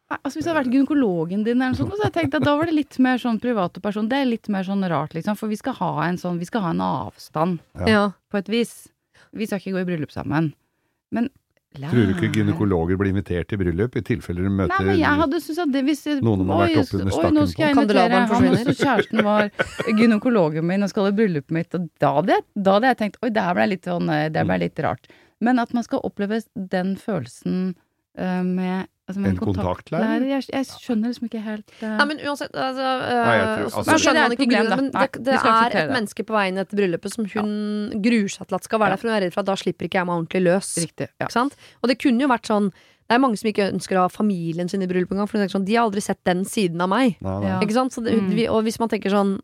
[0.09, 2.45] Altså Hvis det hadde vært gynekologen din, eller noe sånt, så hadde jeg tenkt at
[2.47, 4.07] da var det litt mer sånn private person.
[4.09, 5.37] Det er litt mer sånn rart, liksom.
[5.37, 8.89] For vi skal ha en sånn Vi skal ha en avstand, på et vis.
[9.37, 10.55] Vi skal ikke gå i bryllup sammen.
[11.13, 11.29] Men
[11.79, 15.21] Tror du ikke gynekologer blir invitert til bryllup, i tilfelle de møter Nei, men jeg
[15.23, 17.47] hadde syntes at det hvis Noen som har vært Oi, oppe under Oi, stakken nå
[17.53, 17.83] skal jeg på.
[17.85, 18.79] invitere han forsvinner.
[18.83, 19.51] kjæresten var
[20.03, 23.19] gynekologen min og skal i bryllupet mitt, og da hadde jeg, da hadde jeg tenkt
[23.23, 25.09] oi, det her ble litt sånn eh, Det ble litt rart.
[25.41, 27.75] Men at man skal oppleve den følelsen
[28.19, 30.25] eh, med altså En kontaktlærer?
[30.29, 31.87] Jeg, jeg skjønner liksom ikke helt uh...
[31.97, 34.91] Nei, men uansett altså, Nei, tror- altså- Så skjønner Det er man ikke grunnen, men
[34.93, 37.51] det, det er et menneske på veien etter bryllupet som hun
[38.05, 39.89] gruer seg til at skal være der, for hun er redd for at da slipper
[39.89, 40.71] ikke jeg meg ordentlig løs.
[40.85, 41.09] Riktig.
[41.19, 41.27] Ja.
[41.27, 41.57] Ikke sant?
[41.83, 42.71] Og det kunne jo vært sånn
[43.09, 45.49] Det er mange som ikke ønsker å ha familien sin i bryllup engang, for de
[45.49, 47.15] sånn, de har aldri sett den siden av meg.
[47.25, 47.49] Nei, nei.
[47.55, 47.61] Ja.
[47.65, 47.95] Ikke sant?
[47.97, 48.35] Så det, Mm.
[48.37, 49.39] vi, og hvis man tenker sånn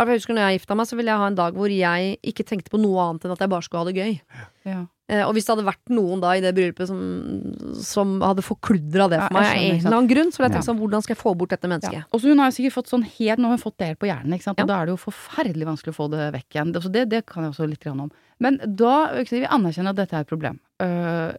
[0.00, 2.44] Jeg husker når jeg gifta meg, så ville jeg ha en dag hvor jeg ikke
[2.48, 4.20] tenkte på noe annet enn at jeg bare skulle ha det gøy.
[4.64, 4.86] Ja.
[5.10, 7.00] Eh, og hvis det hadde vært noen da i det bryllupet som,
[7.82, 10.50] som hadde forkludra det for meg, jeg av skjønner, en eller annen grunn, så ville
[10.50, 11.96] jeg tenkt sånn hvordan skal jeg få bort dette mennesket?
[11.98, 12.06] Ja.
[12.14, 14.00] Og så hun har jo sikkert fått sånn helt Nå har hun fått det helt
[14.02, 14.60] på hjernen, ikke sant.
[14.60, 14.66] Ja.
[14.66, 16.74] Og da er det jo forferdelig vanskelig å få det vekk igjen.
[16.76, 18.12] Altså det, det kan jeg også litt om.
[18.40, 20.60] Men da vi anerkjenner at dette er et problem.
[20.80, 21.34] Uh,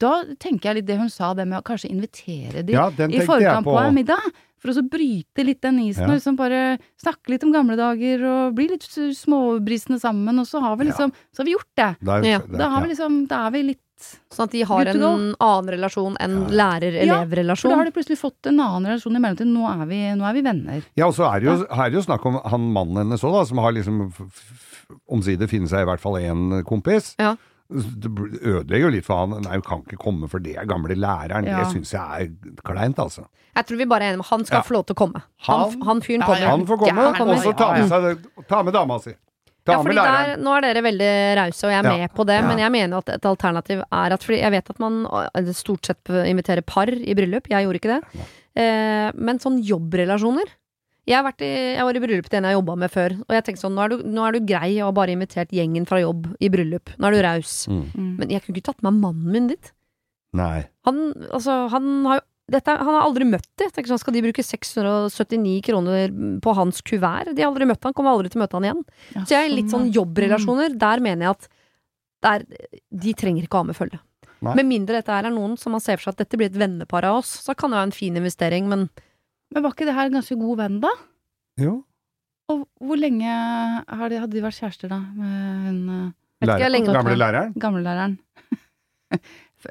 [0.00, 3.22] da tenker jeg litt det hun sa, det med å kanskje invitere de Ja, i
[3.22, 3.76] forkant på.
[3.76, 4.30] på en middag.
[4.58, 6.10] For å så bryte litt den isen Ja.
[6.12, 10.60] og liksom bare snakke litt om gamle dager og bli litt småbrisende sammen, og så
[10.60, 11.90] har vi liksom Så har vi gjort det.
[12.04, 12.38] Der- Ja.
[12.38, 12.94] Da har vi ja.
[12.94, 13.78] liksom Da er vi litt
[14.30, 16.46] Sånn at de har en annen relasjon enn ja.
[16.46, 17.74] da lærer-elev-relasjon.
[17.74, 19.52] har de plutselig fått en annen relasjon i mellomtiden.
[19.52, 20.82] Nå er vi, nå er vi venner.
[20.94, 23.32] Ja, og så er det jo, er det jo snakk om han mannen hennes òg,
[23.32, 24.12] da, som har liksom
[25.10, 27.14] omsider finne seg i hvert fall én kompis.
[27.18, 27.34] Ja.
[27.68, 29.42] Det ødelegger jo litt for han.
[29.44, 31.44] Nei, hun kan ikke komme for det gamle læreren.
[31.44, 31.58] Ja.
[31.60, 33.26] Det syns jeg er kleint, altså.
[33.58, 34.62] Jeg tror vi bare er enige om han skal Ja.
[34.64, 35.22] få lov til å komme.
[35.48, 36.40] Han, Han- han fyren kommer.
[36.40, 36.50] ja.
[36.50, 39.12] Han får komme, Ja, og så ta med, seg, ta med dama si.
[39.66, 41.96] Ta Ja, med fordi der, nå er dere veldig rause, og jeg er Ja.
[41.98, 42.46] med på det, Ja.
[42.48, 45.84] men jeg mener at et alternativ er at Fordi jeg vet at man eh, stort
[45.84, 48.04] sett inviterer par i bryllup, jeg gjorde ikke det.
[48.56, 50.46] Eh, men sånn jobbrelasjoner
[51.08, 53.34] jeg, har vært i, jeg var i bryllup til en jeg jobba med før, og
[53.36, 55.88] jeg tenkte sånn nå er, du, nå er du grei og har bare invitert gjengen
[55.88, 56.92] fra jobb i bryllup.
[57.00, 57.58] Nå er du raus.
[57.70, 57.84] Mm.
[57.92, 58.10] Mm.
[58.20, 59.70] Men jeg kunne ikke tatt med mannen min dit.
[60.36, 60.66] Nei.
[60.88, 63.48] Han, altså, han har jo dette, han har aldri møtt.
[63.60, 66.12] Tenker sånn, Skal de bruke 679 kroner
[66.44, 67.34] på hans kuvert?
[67.36, 68.84] De har aldri møtt han, kommer aldri til å møte han igjen.
[69.12, 69.98] Ja, Så jeg er litt sånn ja.
[69.98, 70.78] jobbrelasjoner.
[70.80, 71.50] Der mener jeg at
[72.24, 72.46] der,
[73.04, 74.00] de trenger ikke å ha med følge.
[74.40, 77.04] Med mindre dette er noen som man ser for seg at dette blir et vennepar
[77.08, 78.86] av oss, så kan det være en fin investering, men
[79.54, 80.90] Men var ikke det her en ganske god venn, da?
[81.58, 81.84] Jo.
[82.52, 83.28] Og hvor lenge
[83.88, 84.98] hadde de vært kjærester, da?
[85.16, 86.08] Med hun eh,
[86.48, 87.54] ikke Gamle læreren?
[87.64, 88.18] gamlelæreren?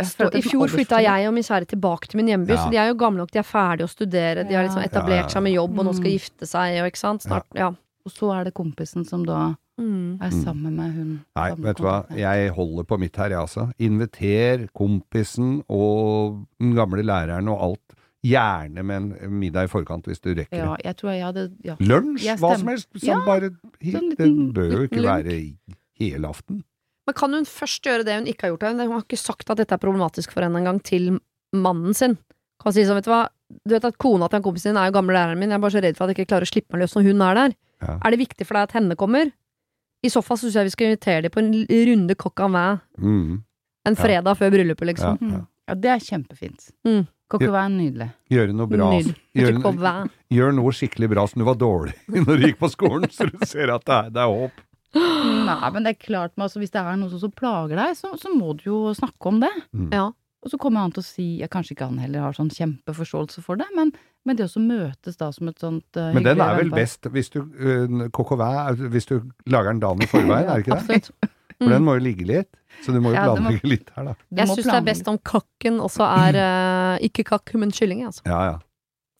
[0.03, 2.63] stå, i fjor flytta jeg og min kjære tilbake til min hjemby, Ja.
[2.65, 5.15] så de er jo gamle nok, de er ferdige å studere, de har liksom etablert
[5.15, 5.33] Ja, ja, ja.
[5.37, 6.17] seg med jobb, og nå skal Mm.
[6.17, 7.69] gifte seg, og ikke sant, snart, ja.
[8.07, 10.17] Og så er det kompisen som da Mm.
[10.21, 10.43] er Mm.
[10.43, 11.25] sammen med hun.
[11.35, 12.05] Nei, vet du hva.
[12.09, 13.71] Jeg holder på mitt her, jeg altså.
[13.79, 17.93] Inviter kompisen og den gamle læreren og alt.
[18.27, 21.75] Gjerne med en middag i forkant hvis du rekker Ja, jeg tror jeg hadde ja.
[21.79, 22.89] Lunsj, Jeg hva som helst.
[22.97, 23.51] Som Ja, bare
[23.83, 25.37] sånn Det bør jo ikke være
[26.01, 26.63] helaften.
[27.07, 28.65] Men kan hun først gjøre det hun ikke har gjort?
[28.67, 31.19] Hun har ikke sagt at dette er problematisk for henne engang, til
[31.55, 32.17] mannen sin.
[32.59, 33.21] Kan si sånn, vet du hva,
[33.63, 35.63] du vet at kona til en kompis din er jo gamle læreren min, jeg er
[35.63, 37.39] bare så redd for at jeg ikke klarer å slippe meg løs når hun er
[37.39, 37.55] der.
[37.85, 37.95] Ja.
[38.03, 39.31] Er det viktig for deg at henne kommer?
[40.03, 41.53] I så fall syns jeg vi skal invitere dem på en
[41.87, 43.43] runde coq au vin Mm.
[43.87, 45.17] en fredag før bryllupet, liksom.
[45.31, 45.45] ja.
[45.67, 46.69] Ja, det er kjempefint.
[46.85, 47.07] Mm.
[47.27, 48.07] Kan ikke være nydelig.
[48.31, 48.85] Gjøre noe bra.
[49.35, 49.81] Gjøre, Coq
[50.31, 51.95] gjør noe skikkelig bra som du var dårlig
[52.27, 54.63] når du gikk på skolen, så du ser at det er, det er håp.
[54.97, 58.13] Nei, men det er klart, men altså, hvis det er noe som, plager deg, så,
[58.19, 59.51] så må du jo snakke om det.
[59.75, 59.91] Mm.
[59.93, 60.07] Ja.
[60.45, 63.41] Og så kommer han til å si ja, Kanskje ikke han heller har sånn kjempeforståelse
[63.43, 63.91] for det, men,
[64.23, 66.79] men det også møtes da som et sånt uh, Men den er vel vennpar.
[66.79, 69.17] best hvis du uh, Coq-au-vin, er- hvis du
[69.49, 71.01] lager den dagen i forveien, er det ikke det?
[71.01, 71.33] Absolutt.
[71.63, 72.51] For den må jo ligge litt.
[72.85, 74.13] Så du må jo Ja, må- planlegge litt her, da.
[74.29, 78.03] Du Jeg syns det er best om kakken også er uh, ikke kakk, men kylling.
[78.05, 78.21] Altså.
[78.29, 78.57] Ja, ja.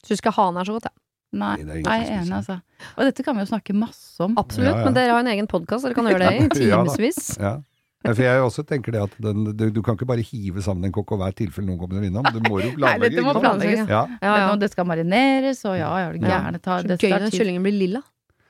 [0.05, 0.97] Syns ikke hanen er så godt, jeg.
[1.37, 2.59] Nei, Nei, jeg er enig, altså.
[2.95, 4.37] Og dette kan vi jo snakke masse om.
[4.39, 4.69] Absolutt.
[4.69, 4.85] Ja, ja.
[4.85, 7.33] Men dere har en egen podkast, dere kan gjøre det i Ja timevis.
[7.47, 7.57] ja.
[8.05, 10.85] Ja, For jeg også tenker det at den, du, du kan ikke bare hive sammen
[10.85, 12.23] en kokk og hver tilfelle noen kommer innom.
[12.31, 13.09] Du må jo Nei, planlegge.
[13.17, 13.89] dette må planlegges.
[13.89, 14.03] Ja.
[14.21, 14.51] Ja, ja.
[14.61, 16.37] Det skal marineres, og ja, ja, det Ja.
[16.45, 18.03] gjerne ta Så det gøy når kyllingen blir lilla.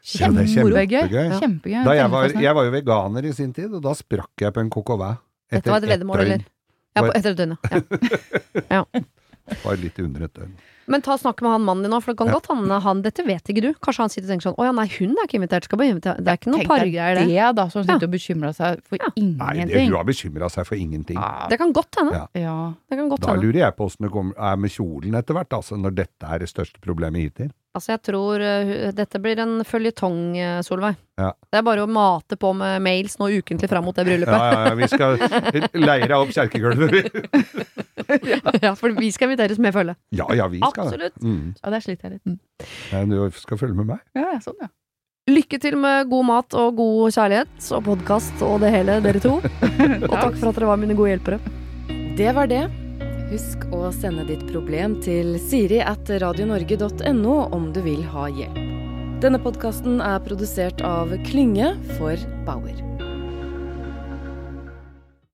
[0.07, 1.09] Det er Kjempegøy.
[1.11, 1.39] Ja.
[1.41, 1.81] Kjempegøy.
[1.83, 4.63] Da jeg, var, jeg var jo veganer i sin tid, og da sprakk jeg på
[4.63, 5.19] en hver.
[5.51, 6.45] Dette var et veddemål, eller?
[6.97, 7.81] Ja, på, etter et døgn, ja.
[8.71, 9.03] ja.
[9.63, 10.55] Var litt under et døgn.
[10.87, 12.33] Men ta og snakk med han mannen din nå, for det kan Ja.
[12.37, 13.73] godt hende han Dette vet ikke du.
[13.83, 15.91] Kanskje han sitter og tenker sånn Å ja, nei, hun er ikke invitert, skal bare
[15.91, 17.27] invitere Det er ikke noe pargreier, det.
[17.27, 19.11] det, da, som sitter og bekymrer seg for Ja.
[19.17, 21.19] Nei, det, hun har bekymra seg for ingenting.
[21.19, 22.13] Ja, Det kan godt hende.
[22.13, 22.27] Ja.
[22.39, 22.73] ja.
[22.89, 23.43] Det kan godt Da hende.
[23.43, 26.39] lurer jeg på åssen det kommer- er med kjolen etter hvert, altså, når dette er
[26.39, 27.51] det største problemet hittil.
[27.75, 30.95] Altså, jeg tror uh, dette blir en føljetong, uh, Solveig.
[31.19, 31.33] Ja.
[31.51, 34.33] Det er bare å mate på med mails nå ukentlig fram mot det Ja, bryllupet.
[34.33, 35.17] ja, ja, vi skal
[35.85, 37.03] leire opp kjerkegulvet, vi.
[38.63, 39.95] Ja, for vi skal inviteres med følge.
[40.15, 40.87] Ja, ja, vi skal det.
[40.87, 41.21] Absolutt.
[41.23, 41.53] Mm.
[41.57, 42.67] ja, der sliter jeg litt.
[42.91, 44.03] Ja, Du skal følge med meg?
[44.17, 44.69] Ja, ja, sånn, ja.
[45.27, 49.33] Lykke til med god mat og god kjærlighet og podkast og det hele, dere to.
[50.07, 51.39] Og takk for at dere var mine gode hjelpere.
[52.15, 52.63] Det var det.
[53.27, 58.63] Husk å sende ditt problem til siri at radionorge.no om du vil ha hjelp.
[59.19, 62.15] Denne podkasten er produsert av Klynge for
[62.47, 62.86] Bauer.